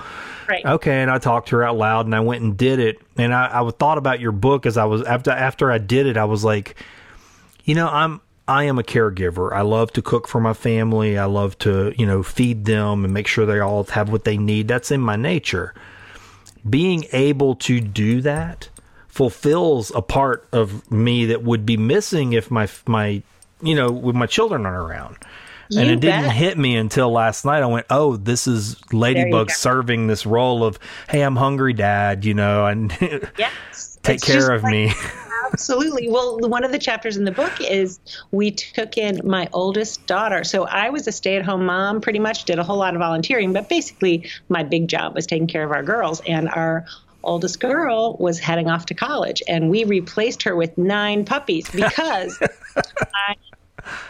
[0.47, 0.63] Right.
[0.63, 2.99] Okay, and I talked to her out loud, and I went and did it.
[3.17, 6.17] And I, I thought about your book as I was after after I did it.
[6.17, 6.75] I was like,
[7.63, 9.51] you know, I'm I am a caregiver.
[9.51, 11.17] I love to cook for my family.
[11.17, 14.37] I love to you know feed them and make sure they all have what they
[14.37, 14.67] need.
[14.67, 15.73] That's in my nature.
[16.69, 18.69] Being able to do that
[19.07, 23.23] fulfills a part of me that would be missing if my my
[23.61, 25.17] you know with my children aren't around.
[25.71, 27.63] and You it didn't hit me until last night.
[27.63, 30.77] I went, "Oh, this is Ladybug serving this role of,
[31.09, 32.25] hey, I'm hungry, Dad.
[32.25, 32.95] You know, and
[33.39, 33.97] Yes.
[34.03, 34.93] take It's care of like- me."
[35.55, 36.09] Absolutely.
[36.09, 37.97] Well, one of the chapters in the book is
[38.31, 40.43] we took in my oldest daughter.
[40.43, 42.99] So I was a stay at home mom, pretty much, did a whole lot of
[42.99, 46.21] volunteering, but basically my big job was taking care of our girls.
[46.27, 46.85] And our
[47.23, 52.37] oldest girl was heading off to college, and we replaced her with nine puppies because
[52.77, 53.35] I.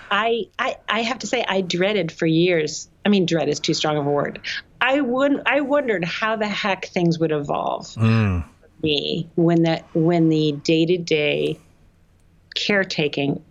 [0.10, 2.88] I, I I have to say I dreaded for years.
[3.06, 4.40] I mean, dread is too strong of a word.
[4.80, 8.40] I would I wondered how the heck things would evolve hmm.
[8.82, 11.60] Me when that when the day to day
[12.56, 13.42] caretaking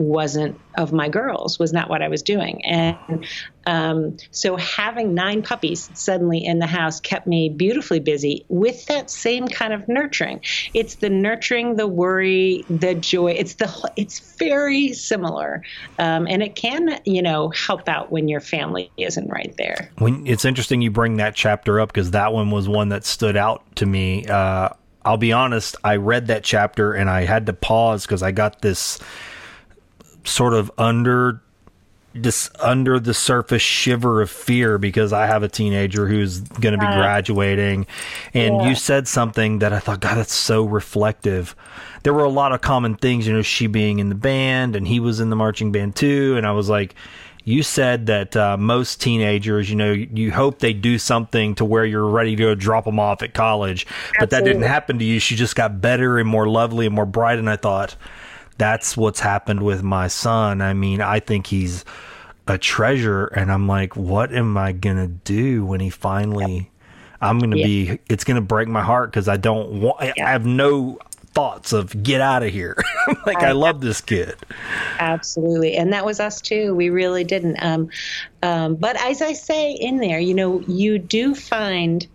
[0.00, 2.64] wasn't of my girls was not what I was doing.
[2.64, 3.26] And
[3.66, 9.10] um, so having nine puppies suddenly in the house kept me beautifully busy with that
[9.10, 10.40] same kind of nurturing.
[10.72, 13.32] It's the nurturing the worry the joy.
[13.32, 15.62] It's the it's very similar.
[15.98, 19.92] Um, and it can you know help out when your family isn't right there.
[19.98, 23.36] When it's interesting you bring that chapter up because that one was one that stood
[23.36, 24.24] out to me.
[24.26, 24.70] Uh,
[25.04, 28.60] I'll be honest, I read that chapter and I had to pause because I got
[28.60, 28.98] this
[30.24, 31.40] sort of under
[32.12, 36.78] this under the surface shiver of fear because I have a teenager who's going to
[36.78, 37.86] be graduating.
[38.34, 41.54] And you said something that I thought god that's so reflective.
[42.02, 44.88] There were a lot of common things you know she being in the band and
[44.88, 46.34] he was in the marching band too.
[46.36, 46.94] And I was like
[47.44, 51.84] you said that uh, most teenagers, you know, you hope they do something to where
[51.84, 53.86] you're ready to go drop them off at college,
[54.18, 55.18] but that didn't happen to you.
[55.18, 57.38] She just got better and more lovely and more bright.
[57.38, 57.96] And I thought,
[58.60, 60.60] that's what's happened with my son.
[60.60, 61.82] I mean, I think he's
[62.46, 66.70] a treasure, and I'm like, what am I gonna do when he finally?
[67.22, 67.66] I'm gonna Yeah.
[67.66, 67.98] be.
[68.10, 70.02] It's gonna break my heart because I don't want.
[70.02, 70.98] I, I have no
[71.32, 72.76] thoughts of get out of here.
[73.26, 74.36] like I love this kid.
[74.98, 75.76] Absolutely.
[75.76, 76.74] And that was us too.
[76.74, 77.56] We really didn't.
[77.62, 77.88] Um,
[78.42, 82.06] um, but as I say in there, you know, you do find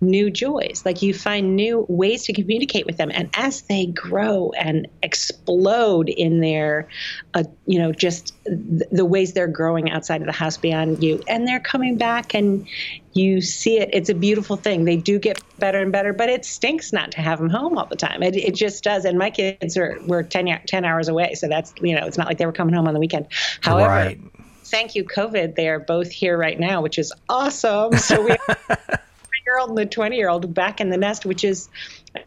[0.00, 0.82] new joys.
[0.84, 3.10] Like you find new ways to communicate with them.
[3.12, 6.88] And as they grow and explode in their,
[7.34, 11.22] uh, you know, just th- the ways they're growing outside of the house beyond you,
[11.26, 12.68] and they're coming back and
[13.12, 13.90] you see it.
[13.92, 14.84] It's a beautiful thing.
[14.84, 17.86] They do get better and better, but it stinks not to have them home all
[17.86, 18.22] the time.
[18.22, 19.04] It, it just does.
[19.04, 21.34] And my kids are were 10, 10 hours away.
[21.34, 23.26] So that's, you know, it's not like they were coming home on the weekend.
[23.60, 24.20] However, right.
[24.64, 25.56] thank you, COVID.
[25.56, 27.94] They are both here right now, which is awesome.
[27.94, 28.36] So we
[29.48, 31.68] year old and the 20 year old back in the nest, which is,
[32.14, 32.22] I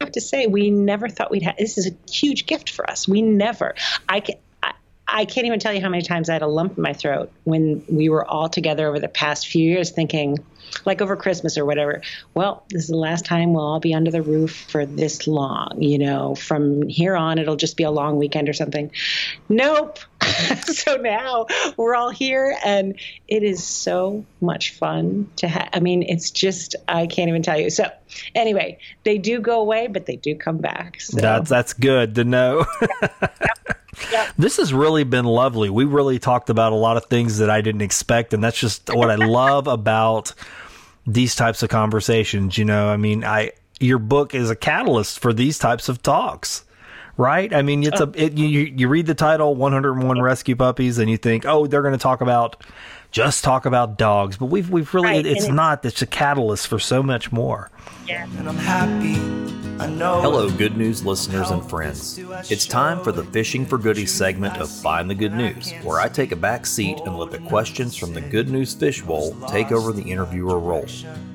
[0.00, 1.56] have to say, we never thought we'd have.
[1.56, 3.06] This is a huge gift for us.
[3.06, 3.74] We never,
[4.08, 4.36] I can.
[5.16, 7.32] I, can't even tell you how many times I had a lump in my throat
[7.44, 10.38] when we were all together over the past few years thinking,
[10.84, 12.02] like over Christmas or whatever,
[12.34, 15.80] well, this is the last time we'll all be under the roof for this long.
[15.80, 18.90] You know, from here on, it'll just be a long weekend or something.
[19.48, 19.98] Nope.
[20.64, 21.46] so now
[21.76, 22.98] we're all here, and
[23.28, 25.70] it is so much fun to have.
[25.72, 27.70] I mean, it's just, I can't even tell you.
[27.70, 27.90] So,
[28.34, 31.00] anyway, they do go away, but they do come back.
[31.00, 31.20] So.
[31.20, 32.66] That's that's good to know.
[34.36, 35.70] This has really been lovely.
[35.70, 38.90] We really talked about a lot of things that I didn't expect, and that's just
[38.92, 40.32] what I love about
[41.06, 42.58] these types of conversations.
[42.58, 46.64] You know, I mean, I your book is a catalyst for these types of talks.
[47.18, 47.54] Right?
[47.54, 51.16] I mean, it's a it, you you read the title 101 rescue puppies and you
[51.16, 52.62] think, "Oh, they're going to talk about
[53.16, 55.84] just talk about dogs." But we've we've really Right, it's and it- not.
[55.86, 57.70] It's a catalyst for so much more.
[58.06, 58.26] Yeah.
[58.38, 59.14] And I'm happy
[59.78, 62.18] Hello, good news listeners and friends.
[62.50, 66.08] It's time for the Fishing for Goodies segment of Find the Good News, where I
[66.08, 69.92] take a back seat and let the questions from the Good News Fishbowl take over
[69.92, 70.86] the interviewer role.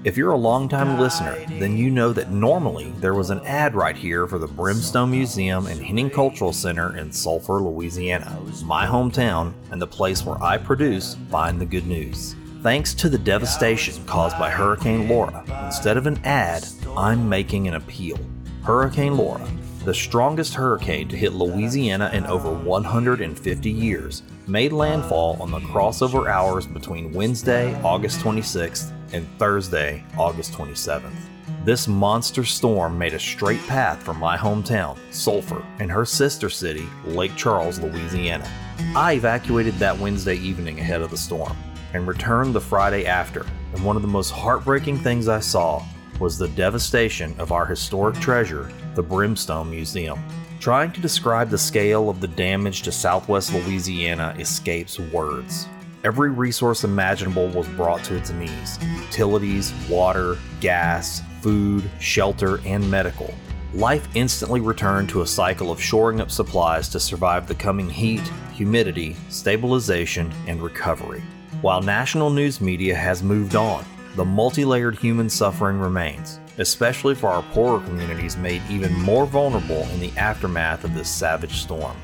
[0.04, 3.96] If you're a longtime listener, then you know that normally there was an ad right
[3.96, 9.80] here for the Brimstone Museum and Henning Cultural Center in Sulphur, Louisiana, my hometown and
[9.80, 12.36] the place where I produce Find the Good News.
[12.64, 16.68] Thanks to the devastation caused by Hurricane Laura, instead of an ad,
[16.98, 18.20] I'm making an appeal.
[18.62, 19.48] Hurricane Laura,
[19.86, 26.28] the strongest hurricane to hit Louisiana in over 150 years, made landfall on the crossover
[26.28, 31.31] hours between Wednesday, August 26th, and Thursday, August 27th.
[31.64, 36.88] This monster storm made a straight path from my hometown, Sulphur, and her sister city,
[37.06, 38.50] Lake Charles, Louisiana.
[38.96, 41.56] I evacuated that Wednesday evening ahead of the storm
[41.94, 43.46] and returned the Friday after,
[43.76, 45.86] and one of the most heartbreaking things I saw
[46.20, 50.20] was the devastation of our historic treasure, the Brimstone Museum.
[50.60, 55.68] Trying to describe the scale of the damage to southwest Louisiana escapes words.
[56.04, 63.34] Every resource imaginable was brought to its knees utilities, water, gas, food, shelter, and medical.
[63.74, 68.22] Life instantly returned to a cycle of shoring up supplies to survive the coming heat,
[68.54, 71.24] humidity, stabilization, and recovery.
[71.62, 73.86] While national news media has moved on,
[74.16, 79.84] the multi layered human suffering remains, especially for our poorer communities made even more vulnerable
[79.94, 81.96] in the aftermath of this savage storm.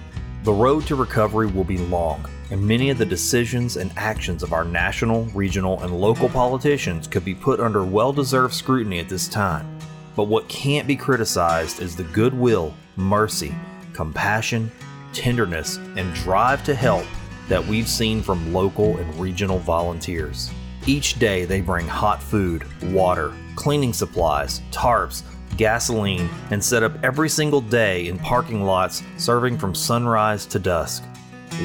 [0.44, 4.54] The road to recovery will be long, and many of the decisions and actions of
[4.54, 9.28] our national, regional, and local politicians could be put under well deserved scrutiny at this
[9.28, 9.78] time.
[10.16, 13.54] But what can't be criticized is the goodwill, mercy,
[13.93, 14.72] compassion,
[15.14, 17.06] tenderness, and drive to help
[17.50, 20.52] that we've seen from local and regional volunteers.
[20.86, 25.24] Each day they bring hot food, water, cleaning supplies, tarps,
[25.58, 31.04] gasoline, and set up every single day in parking lots serving from sunrise to dusk.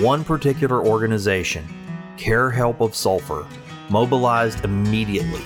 [0.00, 1.66] One particular organization,
[2.16, 3.46] Care Help of Sulphur,
[3.90, 5.42] mobilized immediately.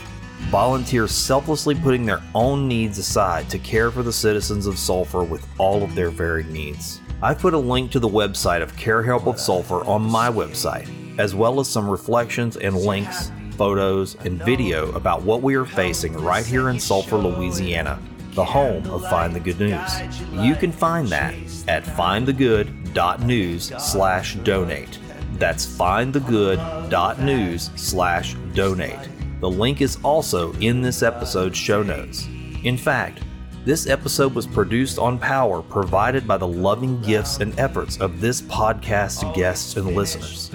[0.51, 5.47] Volunteers selflessly putting their own needs aside to care for the citizens of Sulphur with
[5.59, 7.01] all of their varied needs.
[7.23, 10.89] I've put a link to the website of Care Help of Sulphur on my website,
[11.19, 16.13] as well as some reflections and links photos, and video about what we are facing
[16.13, 17.99] right here in Sulphur, Louisiana,
[18.37, 19.91] the home of Find the Good News.
[20.31, 21.35] You can find that
[21.67, 24.99] at findthegood.news slash donate.
[25.39, 29.09] That's findthegood.news slash donate.
[29.41, 32.27] The link is also in this episode's show notes.
[32.63, 33.23] In fact,
[33.65, 38.43] this episode was produced on power provided by the loving gifts and efforts of this
[38.43, 40.51] podcast's guests and listeners.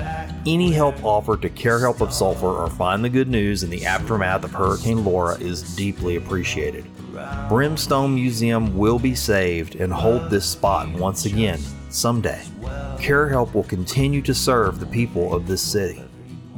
[0.46, 3.88] Any help offered to Care Help of Sulphur or Find the Good News in the
[3.88, 6.86] aftermath of Hurricane Laura is deeply appreciated.
[7.50, 11.60] Brimstone Museum will be saved and hold this spot once again
[11.90, 12.42] someday.
[13.00, 16.04] Care Help will continue to serve the people of this city.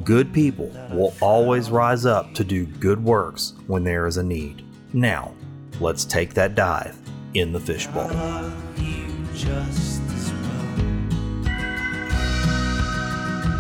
[0.04, 4.66] Good people will always rise up to do good works when there is a need.
[4.94, 5.34] Now,
[5.80, 6.98] let's take that dive
[7.34, 8.10] in the fishbowl.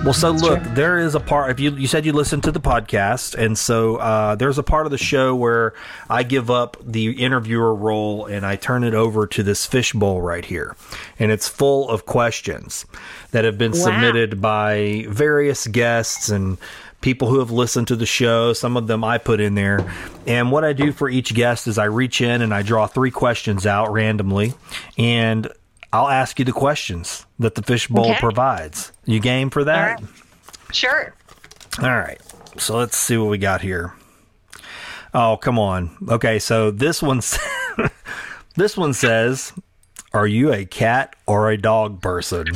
[0.04, 0.74] Well, so look, true.
[0.74, 1.50] there is a part.
[1.52, 4.86] If you you said you listened to the podcast, and so uh, there's a part
[4.86, 5.74] of the show where
[6.10, 10.44] I give up the interviewer role and I turn it over to this fishbowl right
[10.44, 10.76] here,
[11.20, 12.86] and it's full of questions
[13.32, 13.78] that have been wow.
[13.78, 16.58] submitted by various guests and
[17.00, 18.52] people who have listened to the show.
[18.52, 19.90] Some of them I put in there.
[20.28, 23.12] And what I do for each guest is I reach in and I draw three
[23.12, 24.54] questions out randomly,
[24.98, 25.48] and
[25.94, 28.20] I'll ask you the questions that the fishbowl okay.
[28.20, 28.92] provides.
[29.06, 30.02] You game for that?
[30.72, 31.14] Sure.
[31.84, 32.20] All right.
[32.58, 33.94] So let's see what we got here.
[35.14, 35.96] Oh, come on.
[36.10, 37.38] Okay, so this one's
[38.56, 39.54] this one says,
[40.14, 42.48] "Are you a cat or a dog person?"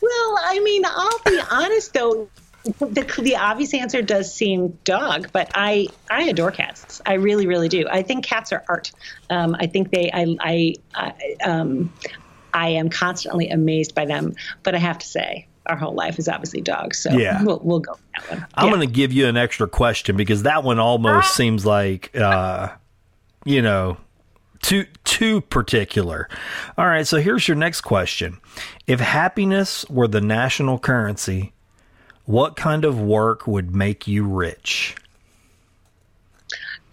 [0.00, 2.28] Well, I mean, I'll be honest though
[2.64, 7.00] the, the obvious answer does seem dog, but I I adore cats.
[7.06, 7.86] I really really do.
[7.90, 8.92] I think cats are art.
[9.30, 11.92] Um, I think they I I I, um,
[12.54, 14.34] I am constantly amazed by them.
[14.62, 16.98] But I have to say, our whole life is obviously dogs.
[16.98, 17.42] So yeah.
[17.42, 18.46] we'll, we'll go with that one.
[18.54, 18.74] I'm yeah.
[18.74, 21.34] going to give you an extra question because that one almost ah.
[21.34, 22.68] seems like, uh,
[23.44, 23.96] you know,
[24.60, 26.28] too too particular.
[26.78, 28.38] All right, so here's your next question.
[28.86, 31.52] If happiness were the national currency,
[32.26, 34.96] what kind of work would make you rich?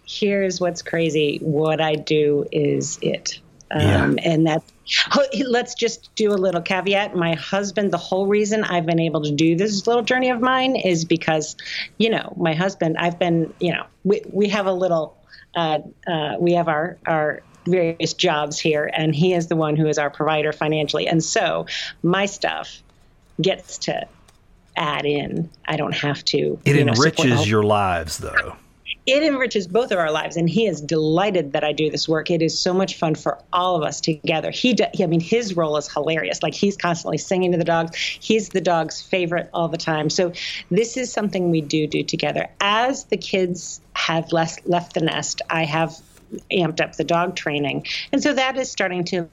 [0.06, 1.40] Here's what's crazy.
[1.42, 3.40] What I do is it.
[3.72, 4.32] Um, yeah.
[4.32, 4.72] And that's
[5.48, 7.16] let's just do a little caveat.
[7.16, 10.76] My husband, the whole reason I've been able to do this little journey of mine
[10.76, 11.56] is because,
[12.00, 15.16] you know, my husband, I've been, you know, we, we have a little,
[15.56, 19.88] uh, uh, we have our, our various jobs here, and he is the one who
[19.88, 21.08] is our provider financially.
[21.08, 21.68] And so
[22.02, 22.82] my stuff
[23.40, 24.08] gets to
[24.76, 25.50] add in.
[25.66, 26.60] I don't have to.
[26.66, 28.56] It you know, enriches your lives, though.
[29.06, 32.30] it enriches both of our lives and he is delighted that i do this work
[32.30, 35.20] it is so much fun for all of us together he, do, he i mean
[35.20, 39.50] his role is hilarious like he's constantly singing to the dogs he's the dog's favorite
[39.54, 40.32] all the time so
[40.70, 45.42] this is something we do do together as the kids have less left the nest
[45.50, 45.96] i have
[46.52, 49.28] amped up the dog training and so that is starting to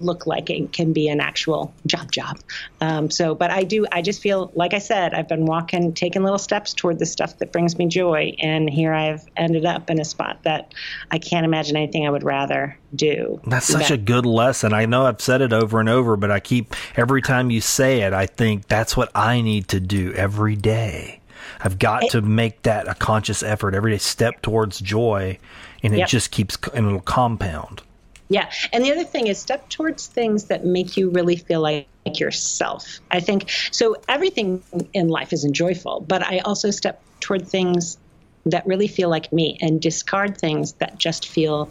[0.00, 2.38] look like it can be an actual job job.
[2.80, 6.22] Um, so, but I do, I just feel, like I said, I've been walking, taking
[6.22, 8.34] little steps toward the stuff that brings me joy.
[8.40, 10.74] And here I've ended up in a spot that
[11.10, 13.40] I can't imagine anything I would rather do.
[13.46, 14.72] That's such That- a good lesson.
[14.72, 18.02] I know I've said it over and over, but I keep every time you say
[18.02, 21.20] it, I think that's what I need to do every day.
[21.62, 25.38] I've got to make that a conscious effort every day, step towards joy,
[25.82, 26.08] and it Yep.
[26.08, 27.82] just keeps and it'll compound.
[28.28, 28.50] Yeah.
[28.72, 32.20] And the other thing is step towards things that make you really feel like, like
[32.20, 33.00] yourself.
[33.10, 34.62] I think so everything
[34.92, 37.98] in life is enjoyable, but I also step toward things
[38.46, 41.70] that really feel like me and discard things that just feel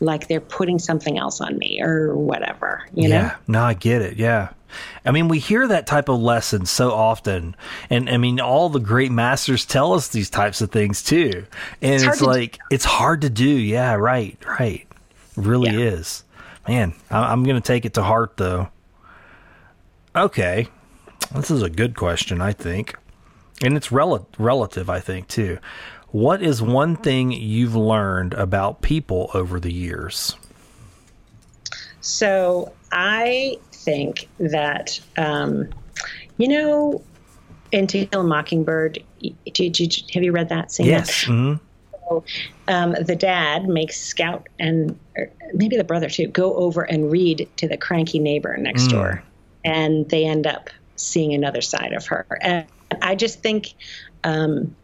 [0.00, 3.16] like they're putting something else on me or whatever, you know?
[3.16, 4.18] Yeah, no, I get it.
[4.18, 4.50] Yeah.
[5.04, 7.56] I mean, we hear that type of lesson so often.
[7.88, 11.46] And I mean, all the great masters tell us these types of things too.
[11.80, 12.30] And it's, hard to do.
[12.30, 13.48] like, it's hard to do.
[13.48, 14.85] Yeah, right, right.
[15.36, 15.90] Really Yeah.
[15.92, 16.24] is.
[16.68, 18.68] Man, I- I'm going to take it to heart though.
[20.14, 20.68] Okay.
[21.34, 22.94] This is a good question, I think.
[23.62, 25.58] And it's rel- relative, I think, too.
[26.10, 30.36] What is one thing you've learned about people over the years?
[32.00, 35.68] So I think that, um,
[36.38, 37.02] you know,
[37.72, 39.02] in To Kill a Mockingbird,
[39.52, 40.70] did you, have you read that?
[40.70, 41.24] Seen that?
[41.26, 41.58] Yes.
[42.10, 42.18] Hmm
[42.68, 44.98] um, the dad makes Scout and
[45.54, 49.22] maybe the brother too go over and read to the cranky neighbor next door,
[49.64, 52.26] and they end up seeing another side of her.
[52.40, 52.66] And
[53.02, 53.68] I just think,
[54.24, 54.76] um,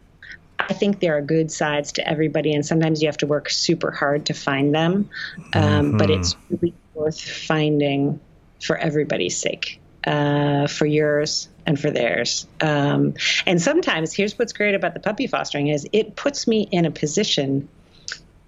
[0.59, 3.91] I think there are good sides to everybody, and sometimes you have to work super
[3.91, 5.09] hard to find them.
[5.53, 8.19] Um, But it's really worth finding
[8.61, 12.47] for everybody's sake, uh, for yours and for theirs.
[12.61, 13.13] Um,
[13.45, 16.91] and sometimes, here's what's great about the puppy fostering is it puts me in a
[16.91, 17.67] position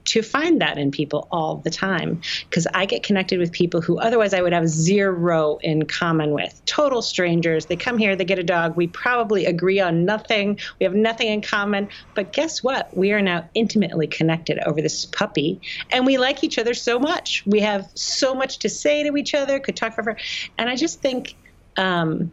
[0.06, 4.00] to find that in people all the time because I get connected with people who
[4.00, 6.62] otherwise I would have zero in common with.
[6.66, 7.66] Total strangers.
[7.66, 8.76] They come here, they get a dog.
[8.76, 10.60] We probably agree on nothing.
[10.80, 11.90] We have nothing in common.
[12.14, 12.96] But guess what?
[12.96, 15.60] We are now intimately connected over this puppy
[15.92, 17.44] and we like each other so much.
[17.46, 20.18] We have so much to say to each other, could talk forever.
[20.58, 21.36] And I just think,
[21.78, 22.32] um,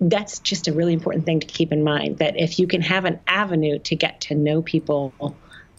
[0.00, 3.04] that's just a really important thing to keep in mind that if you can have
[3.04, 5.14] an avenue to get to know people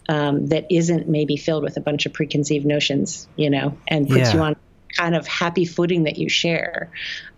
[0.08, 4.30] um, that isn't maybe filled with a bunch of preconceived notions, you know, and puts
[4.30, 4.34] Yeah.
[4.34, 4.56] you on
[4.96, 6.90] kind of happy footing that you share,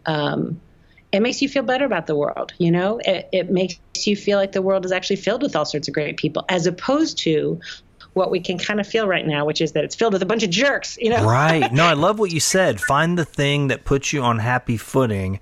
[0.07, 0.61] um,
[1.13, 2.53] it makes you feel better about the world.
[2.59, 3.77] You know, it, it makes
[4.07, 6.67] you feel like the world is actually filled with all sorts of great people, as
[6.67, 7.61] opposed to
[8.13, 10.27] what we can kind of feel right now, which is that it's filled with a
[10.27, 10.97] bunch of jerks.
[11.01, 11.73] You know, Right.
[11.73, 12.81] No, I love what you said.
[12.81, 15.41] Find the thing that puts you on happy footing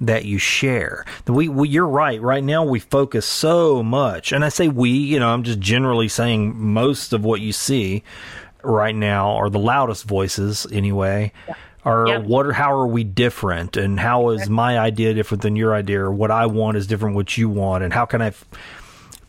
[0.00, 1.04] that you share.
[1.26, 2.20] We, we you're right.
[2.20, 4.90] Right now we focus so much, and I say we.
[4.90, 8.02] You know, I'm just generally saying most of what you see
[8.62, 11.32] right now are the loudest voices anyway.
[11.84, 12.18] Are Yeah.
[12.18, 12.52] what?
[12.52, 13.76] How are we different?
[13.76, 16.00] And how is my idea different than your idea?
[16.02, 17.84] Or what I want is different what you want?
[17.84, 18.28] And how can I?
[18.28, 18.44] F-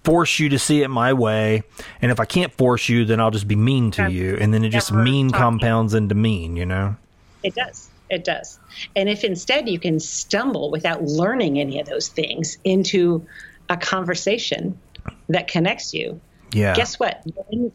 [0.04, 1.62] force you to see it my way
[2.02, 4.64] and if i can't force you then i'll just be mean to you and then
[4.64, 6.96] it just mean compounds into mean you know
[7.44, 7.90] It does.
[8.10, 8.60] It does.
[8.96, 13.26] And if instead you can stumble without learning any of those things into
[13.70, 14.82] a conversation
[15.30, 17.24] that connects you, yeah guess what?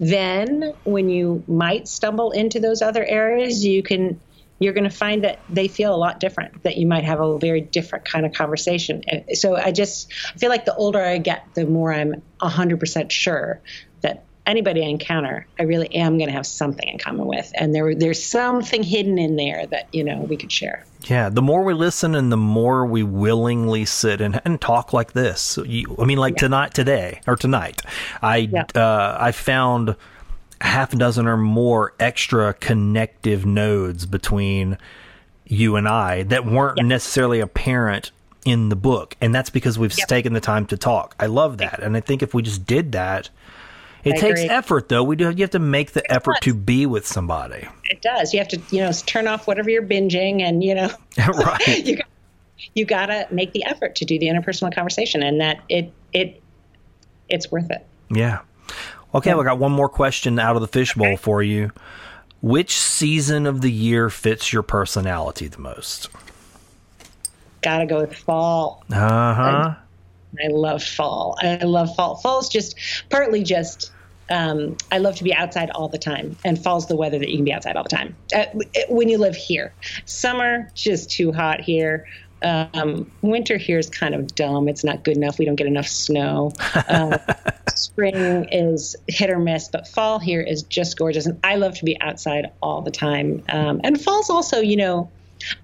[0.01, 4.21] Then, when you might stumble into those other areas, you can
[4.63, 7.39] you're going to find that they feel a lot different that you might have a
[7.39, 9.03] very different kind of conversation
[9.33, 13.61] so i just feel like the older i get the more i'm 100% sure
[14.47, 17.95] anybody i encounter i really am going to have something in common with and there
[17.95, 21.75] there's something hidden in there that you know we could share Yeah, the more we
[21.75, 25.41] listen and the more we willingly sit and, and talk like this.
[25.41, 27.83] So you, I mean, like tonight, today, or tonight,
[28.23, 28.67] I Yeah.
[28.75, 29.97] uh, I found a
[30.61, 34.79] half a dozen or more extra connective nodes between
[35.45, 38.13] you and I that weren't necessarily apparent
[38.45, 41.17] in the book, and that's because we've taken the time to talk.
[41.19, 43.29] I love that, and I think if we just did that.
[44.05, 44.55] It I takes agree.
[44.55, 45.05] effort, though.
[45.05, 45.31] We do.
[45.31, 46.45] You have to make the effort does.
[46.45, 49.83] to be with somebody, it does you have to you know turn off whatever you're
[49.87, 50.91] binging and you know
[51.29, 51.79] right?
[51.87, 52.07] you got,
[52.75, 56.43] you got to make the effort to do the interpersonal conversation and that it it
[57.29, 58.41] it's worth it Yeah.
[59.15, 61.71] Okay, we got one more question out of the fishbowl for you.
[62.41, 66.09] which season of the year fits your personality the most?
[67.61, 68.83] Gotta go with fall.
[68.91, 69.75] Uh huh.
[70.43, 71.37] I love fall.
[71.41, 72.17] I love fall.
[72.17, 72.77] Fall's just
[73.11, 73.91] partly just
[74.31, 77.37] um, I love to be outside all the time, and fall's the weather that you
[77.37, 78.17] can be outside all the time.
[78.35, 78.47] Uh,
[78.89, 79.75] when you live here,
[80.07, 82.07] summer just too hot here.
[82.43, 84.69] Um, winter here is kind of dumb.
[84.69, 85.39] It's not good enough.
[85.39, 86.53] We don't get enough snow.
[86.75, 87.19] Uh,
[87.77, 91.27] spring is hit or miss, but fall here is just gorgeous.
[91.27, 93.45] And I love to be outside all the time.
[93.49, 95.11] Um, and fall's also, you know,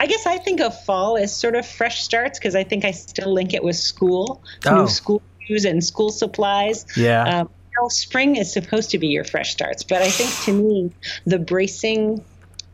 [0.00, 2.90] I guess I think of fall as sort of fresh starts because I think I
[2.92, 4.82] still link it with school, Oh.
[4.82, 6.84] new school shoes and school supplies.
[6.96, 7.22] Yeah.
[7.22, 10.52] Um, you know, spring is supposed to be your fresh starts, but I think to
[10.52, 10.90] me,
[11.26, 12.24] the bracing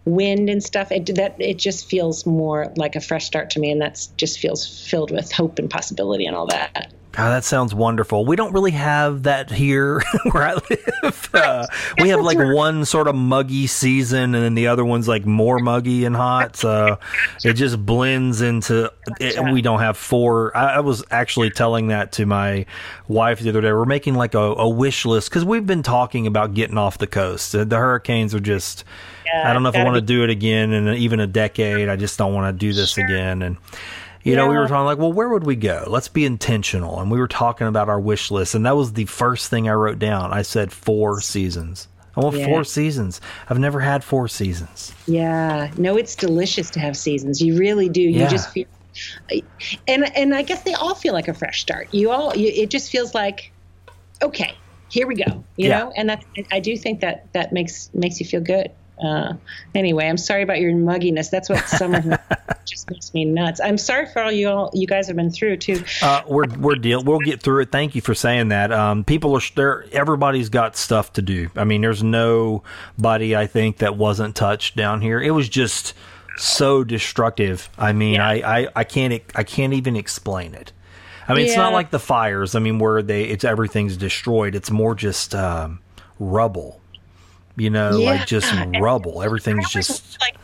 [0.06, 3.70] wind and stuff, it, that it just feels more like a fresh start to me,
[3.70, 6.92] and that's just feels filled with hope and possibility and all that.
[7.16, 8.24] God, that sounds wonderful.
[8.24, 11.30] We don't really have that here where I live.
[11.32, 11.66] Uh,
[12.00, 15.60] we have like one sort of muggy season, and then the other one's like more
[15.60, 16.56] muggy and hot.
[16.56, 16.98] So
[17.44, 18.92] it just blends into.
[19.20, 20.56] It, we don't have four.
[20.56, 22.66] I, I was actually telling that to my
[23.06, 23.72] wife the other day.
[23.72, 27.06] We're making like a, a wish list because we've been talking about getting off the
[27.06, 27.52] coast.
[27.52, 28.84] The, the hurricanes are just.
[29.34, 31.88] I don't know if I want to do it again in even a decade.
[31.88, 33.42] I just don't want to do this again.
[33.42, 33.56] And
[34.24, 35.84] you know, we were talking like, well, where would we go?
[35.86, 37.00] Let's be intentional.
[37.00, 39.72] And we were talking about our wish list, and that was the first thing I
[39.72, 40.32] wrote down.
[40.32, 41.88] I said four seasons.
[42.16, 42.46] I want Yeah.
[42.46, 43.20] four seasons.
[43.48, 44.92] I've never had four seasons.
[45.06, 47.40] Yeah, no, it's delicious to have seasons.
[47.40, 48.00] You really do.
[48.00, 48.28] You Yeah.
[48.28, 48.66] just feel,
[49.88, 51.88] and and I guess they all feel like a fresh start.
[51.92, 53.52] You all, you, it just feels like,
[54.22, 54.54] okay,
[54.88, 55.44] here we go.
[55.56, 55.80] You Yeah.
[55.80, 58.70] know, and that I do think that that makes makes you feel good.
[59.02, 59.34] Uh,
[59.74, 61.30] anyway, I'm sorry about your mugginess.
[61.30, 62.18] That's what summer
[62.64, 63.60] just makes me nuts.
[63.60, 65.82] I'm sorry for all you all you guys have been through too.
[66.00, 67.02] Uh, we're we're deal.
[67.02, 67.72] We'll get through it.
[67.72, 68.72] Thank you for saying that.
[68.72, 69.84] Um, people are there.
[69.92, 71.50] Everybody's got stuff to do.
[71.56, 75.20] I mean, there's nobody I think that wasn't touched down here.
[75.20, 75.94] It was just
[76.36, 77.68] so destructive.
[77.78, 78.28] I mean, Yeah.
[78.28, 80.72] I, I I can't I can't even explain it.
[81.26, 82.54] I mean, it's not like the fires.
[82.54, 84.54] I mean, where they it's everything's destroyed.
[84.54, 85.80] It's more just um,
[86.18, 86.80] rubble.
[87.56, 88.10] You know, Yeah.
[88.12, 89.22] like just rubble.
[89.22, 90.36] Everything's just like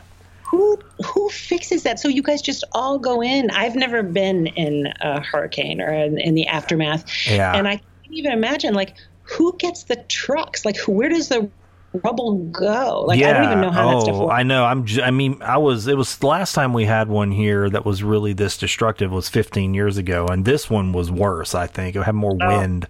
[0.43, 4.85] who who fixes that so you guys just all go in i've never been in
[4.99, 7.55] a hurricane or in, in the aftermath Yeah.
[7.55, 11.49] and i can't even imagine like who gets the trucks like where does the
[12.05, 14.63] rubble go like i don't even know how oh, that stuff works I know.
[14.63, 14.85] I'm.
[14.85, 15.87] j- I mean, I was.
[15.87, 19.27] It was the last time we had one here that was really this destructive was
[19.27, 21.53] 15 years ago, and this one was worse.
[21.53, 22.87] I think it had more wind.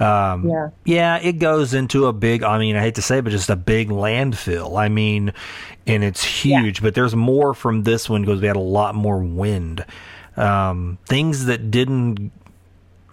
[0.00, 0.48] Um, Oh.
[0.48, 0.68] Yeah.
[0.84, 1.28] yeah.
[1.28, 2.42] It goes into a big.
[2.42, 4.78] I mean, I hate to say, it, but just a big landfill.
[4.78, 5.32] I mean,
[5.86, 6.82] and it's huge.
[6.82, 9.84] But there's more from this one because we had a lot more wind.
[10.36, 12.32] Um, things that didn't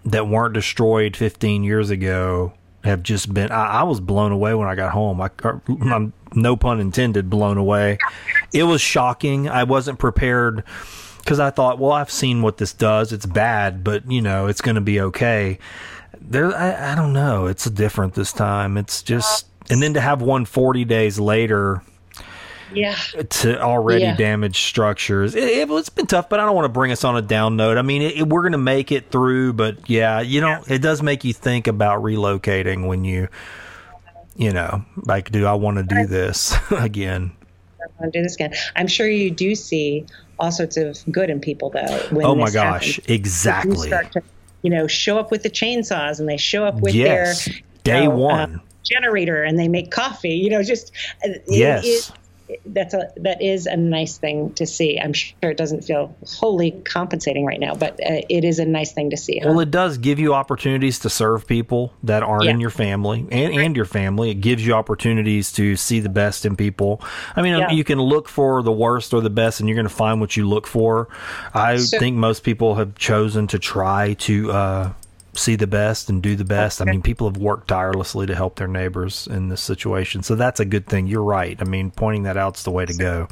[0.05, 2.53] that weren't destroyed 15 years ago
[2.87, 5.21] have just been I, I was blown away when I got home.
[5.21, 5.29] I
[5.67, 7.99] I'm, no pun intended blown away.
[8.53, 9.47] It was shocking.
[9.47, 10.63] I wasn't prepared
[11.25, 13.13] cuz I thought, well, I've seen what this does.
[13.13, 15.59] It's bad, but you know, it's going to be okay.
[16.19, 17.45] There I, I don't know.
[17.45, 18.77] It's different this time.
[18.77, 21.83] It's just and then to have one 40 days later
[22.73, 22.95] yeah
[23.29, 24.15] to already Yeah.
[24.15, 25.35] damaged structures.
[25.35, 27.55] It, it, has been tough, but I don't want to bring us on a down
[27.55, 27.77] note.
[27.77, 30.79] I mean, it, it- we're going to make it through, but yeah, you know, it
[30.81, 33.27] does make you think about relocating when you,
[34.35, 37.31] you know, like, do I want to do this again?
[37.79, 40.05] i want to do this again i'm sure you do see
[40.39, 43.07] all sorts of good in people though when Oh my gosh, happens.
[43.15, 43.89] Exactly.
[43.89, 44.21] to
[44.61, 47.53] you know show up with the chainsaws and they show up with Yes, their
[47.83, 48.61] day know, uh, one.
[48.83, 50.91] generator and they make coffee you know just
[51.23, 51.85] uh, it Yes.
[51.85, 52.11] is-
[52.67, 56.71] that's a that is a nice thing to see i'm sure it doesn't feel wholly
[56.85, 59.49] compensating right now but uh, it is a nice thing to see huh?
[59.49, 63.53] Well, it does give you opportunities to serve people that aren't in your family and,
[63.53, 64.31] and your family.
[64.31, 67.01] It gives you opportunities to see the best in people.
[67.35, 67.71] I mean, Yeah.
[67.71, 70.37] you can look for the worst or the best, and you're going to find what
[70.37, 71.07] you look for.
[71.53, 74.93] I think most people have chosen to try to uh,
[75.37, 76.81] see the best and do the best.
[76.81, 80.23] I mean, people have worked tirelessly to help their neighbors in this situation.
[80.23, 81.07] So that's a good thing.
[81.07, 81.57] You're right.
[81.61, 83.27] I mean, pointing that out's the way to go.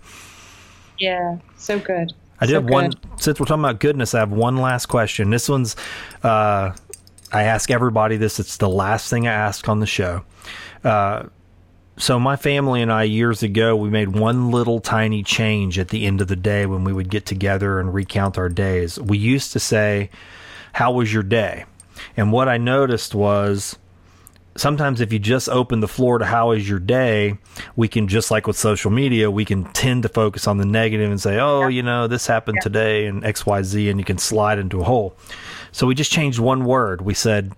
[0.98, 2.90] yeah so good I do So have one.
[2.91, 2.98] good.
[3.18, 5.30] Since we're talking about goodness, I have one last question.
[5.30, 5.76] This one's,
[6.22, 6.73] uh,
[7.32, 8.40] I ask everybody this.
[8.41, 10.23] It's the last thing I ask on the show.
[10.84, 11.23] Uh,
[11.98, 16.06] so my family and I years ago we made one little tiny change at the
[16.06, 18.99] end of the day when we would get together and recount our days.
[18.99, 20.10] We used to say,
[20.73, 21.65] "How was your day?"
[22.18, 23.77] And what I noticed was
[24.57, 27.38] sometimes if you just open the floor to how is your day,
[27.76, 31.10] we can just like with social media, we can tend to focus on the negative
[31.11, 34.82] and say, oh, you know, this happened today and XYZ, and you can slide into
[34.82, 35.15] a hole.
[35.72, 37.02] So we just changed one word.
[37.02, 37.53] We said,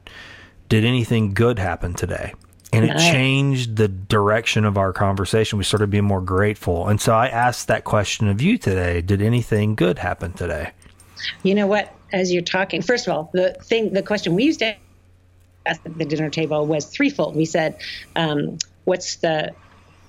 [0.69, 2.33] did anything good happen today?
[2.73, 3.11] and it Nice.
[3.11, 5.57] changed the direction of our conversation.
[5.57, 6.87] We started being more grateful.
[6.89, 9.01] And so I asked that question of you today.
[9.01, 10.71] Did anything good happen today?
[11.43, 11.93] You know what?
[12.11, 14.75] As you're talking, first of all, the thing, the question we used to
[15.65, 17.35] ask at the dinner table was threefold.
[17.35, 17.79] We said,
[18.15, 19.53] um, "What's the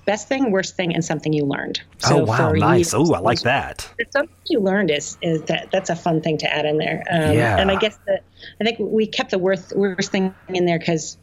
[0.05, 2.51] best thing, worst thing, and something you learned?" oh, wow.
[2.51, 2.93] Nice.
[2.93, 3.89] Oh, I like that.
[4.11, 7.03] something you learned is is that that's a fun thing to add in there.
[7.11, 7.57] Um, Yeah.
[7.57, 8.23] And I guess that
[8.59, 11.17] I think we kept the worst worst thing in there because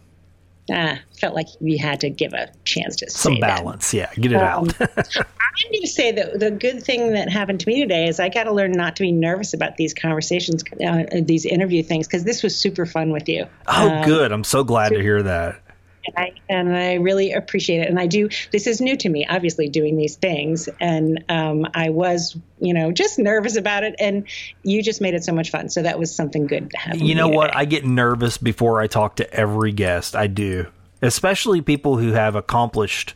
[0.72, 3.58] ah, felt like we had to give a chance to Some say that.
[3.58, 3.94] balance.
[3.94, 4.10] Yeah.
[4.14, 4.74] Get it Um, out.
[4.80, 8.28] I'm going to say that the good thing that happened to me today is I
[8.28, 12.24] got to learn not to be nervous about these conversations, uh, these interview things, because
[12.24, 13.46] this was super fun with you.
[13.68, 14.32] oh, Um, good.
[14.32, 15.60] I'm so glad to hear that.
[16.06, 17.88] And I, and I really appreciate it.
[17.88, 18.28] And I do.
[18.52, 22.92] This is new to me, obviously, doing these things, and um, I was, you know,
[22.92, 23.94] just nervous about it.
[23.98, 24.26] And
[24.62, 25.68] you just made it so much fun.
[25.68, 27.04] So that was something good to happen.
[27.04, 27.48] You know what?
[27.48, 27.58] today.
[27.58, 30.14] I get nervous before I talk to every guest.
[30.14, 30.66] I do,
[31.02, 33.14] especially people who have accomplished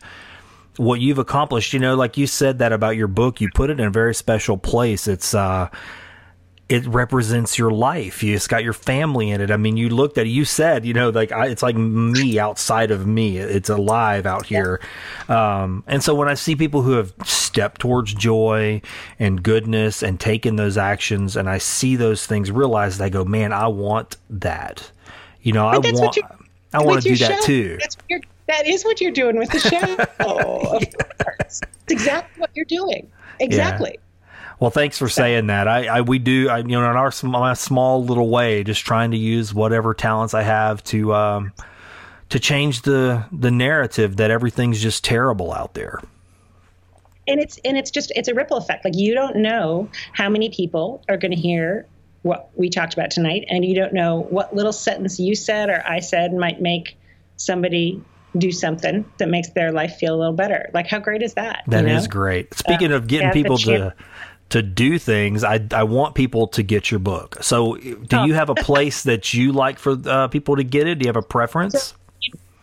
[0.77, 1.73] what you've accomplished.
[1.73, 4.15] You know, like you said that about your book, you put it in a very
[4.15, 5.07] special place.
[5.07, 5.69] It's uh,
[6.71, 8.23] it represents your life.
[8.23, 9.51] You, it's got your family in it.
[9.51, 10.29] I mean, you looked at it.
[10.29, 13.37] You said, you know, like I, it's like me outside of me.
[13.37, 14.79] It's alive out here.
[15.27, 18.81] Um, and so when I see people who have stepped towards joy
[19.19, 23.51] and goodness and taken those actions, and I see those things, realize I go, man,
[23.51, 24.89] I want that.
[25.41, 26.15] You know, I But want.
[26.15, 26.23] you-
[26.73, 27.45] I want to do your that show.
[27.47, 27.77] too.
[27.81, 30.05] That's what you're, that is what you're doing with the show.
[30.23, 31.59] course.
[31.83, 33.11] It's exactly what you're doing.
[33.41, 33.99] Exactly.
[34.61, 35.67] Well, thanks for saying that.
[35.67, 39.09] I, I we do, I, you know, in our sm- small little way, just trying
[39.11, 41.51] to use whatever talents I have to um,
[42.29, 45.99] to change the the narrative that everything's just terrible out there.
[47.27, 50.49] and it's and it's just it's a ripple effect like you don't know how many
[50.49, 51.87] people are going to hear
[52.23, 55.83] what we talked about tonight and you don't know what little sentence you said or
[55.87, 56.97] i said might make
[57.37, 58.01] somebody
[58.37, 61.63] do something that makes their life feel a little better like how great is that
[61.67, 62.11] That is you know?
[62.11, 62.53] great.
[62.53, 63.93] Speaking of getting people to
[64.51, 67.37] to do things, I I want people to get your book.
[67.41, 68.25] So, do Oh.
[68.25, 70.99] you have a place that you like for uh, people to get it?
[70.99, 71.93] Do you have a preference?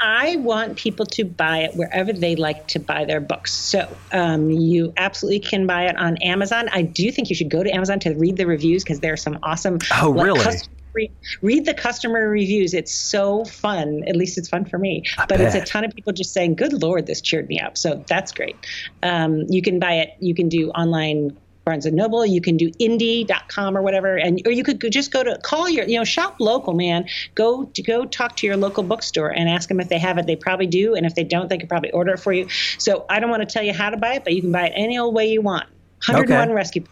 [0.01, 3.53] I want people to buy it wherever they like to buy their books.
[3.53, 6.69] So um, you absolutely can buy it on Amazon.
[6.73, 9.17] I do think you should go to Amazon to read the reviews because there are
[9.17, 9.79] some awesome.
[10.01, 10.41] Oh, really?
[10.41, 11.11] custom- re-
[11.43, 12.75] read the customer reviews.
[12.75, 14.05] It's so fun.
[14.07, 15.03] At least it's fun for me.
[15.29, 18.05] but it's a ton of people just saying, "Good Lord, this cheered me up." So
[18.07, 18.55] that's great.
[19.03, 20.11] Um, you can buy it.
[20.21, 21.37] You can do online.
[21.69, 25.23] Barnes and Noble, you can do indie.com or whatever, and or you could just go
[25.23, 27.07] to call your, you know, shop local, man.
[27.35, 30.27] Go to go talk to your local bookstore and ask them if they have it.
[30.27, 32.49] They probably do, and if they don't, they could probably order it for you.
[32.79, 34.69] So I don't want to tell you how to buy it, but you can buy
[34.69, 35.67] it any old way you want.
[36.07, 36.55] 101 Okay.
[36.55, 36.85] Rescue.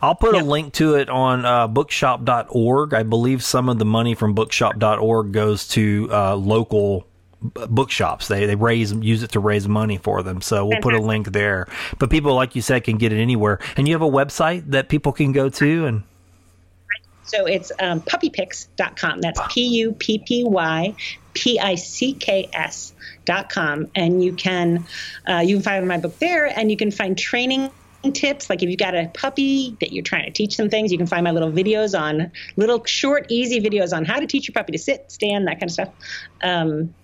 [0.00, 0.40] I'll put Yeah.
[0.40, 2.94] a link to it on uh, bookshop.org.
[2.94, 7.06] I believe some of the money from bookshop.org goes to uh, local
[7.44, 8.28] bookshops.
[8.28, 10.40] They they raise use it to raise money for them.
[10.40, 11.66] So we'll put a link there.
[11.98, 13.58] But people, like you said, can get it anywhere.
[13.76, 16.02] And you have a website that people can go to and.
[17.26, 19.22] So it's um, puppypicks.com.
[19.22, 20.94] That's P U P P Y
[21.32, 22.92] P I C K S
[23.24, 24.84] dot com, and you can
[25.26, 27.70] uh, you can find my book there, and you can find training
[28.12, 28.50] tips.
[28.50, 31.06] Like if you've got a puppy that you're trying to teach some things, you can
[31.06, 34.72] find my little videos on little short, easy videos on how to teach your puppy
[34.72, 35.88] to sit, stand, that kind of stuff.
[36.42, 36.94] Um,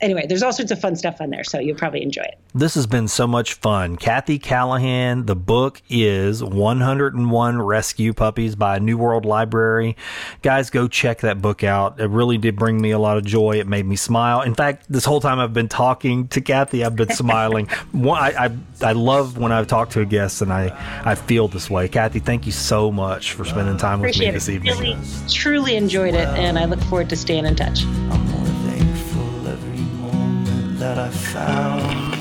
[0.00, 2.38] anyway, there's all sorts of fun stuff on there, so you'll probably enjoy it.
[2.54, 3.96] This has been so much fun.
[3.96, 9.96] Kathy Callahan, the book is 101 Rescue Puppies by New World Library.
[10.42, 12.00] Guys, go check that book out.
[12.00, 13.52] It really did bring me a lot of joy.
[13.52, 14.42] It made me smile.
[14.42, 17.68] In fact, this whole time I've been talking to Kathy, I've been smiling.
[17.94, 18.50] I,
[18.82, 21.88] I, I love when I've talked to a guest and I, I feel this way.
[21.88, 24.54] Kathy, thank you so much for spending time with me Appreciate this it.
[24.54, 24.78] evening.
[24.78, 24.98] Really,
[25.28, 27.80] truly enjoyed it, and I look forward to staying in touch.
[27.84, 28.49] Oh,
[30.80, 32.16] that I found.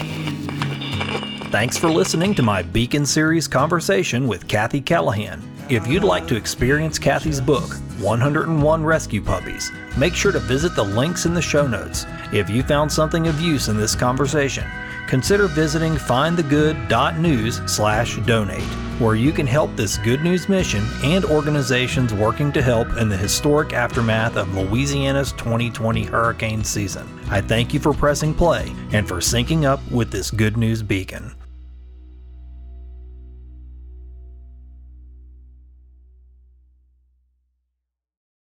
[1.50, 5.42] Thanks for listening to my Beacon Series conversation with Kathy Callahan.
[5.70, 10.84] If you'd like to experience Kathy's book, 101 Rescue Puppies, make sure to visit the
[10.84, 12.06] links in the show notes.
[12.34, 14.66] If you found something of use in this conversation,
[15.08, 18.62] consider visiting findthegood.news slash donate,
[19.00, 23.18] where you can help this good news mission and organizations working to help in the
[23.18, 27.19] historic aftermath of Louisiana's 2020 hurricane season.
[27.30, 31.36] I thank you for pressing play and for syncing up with this good news beacon.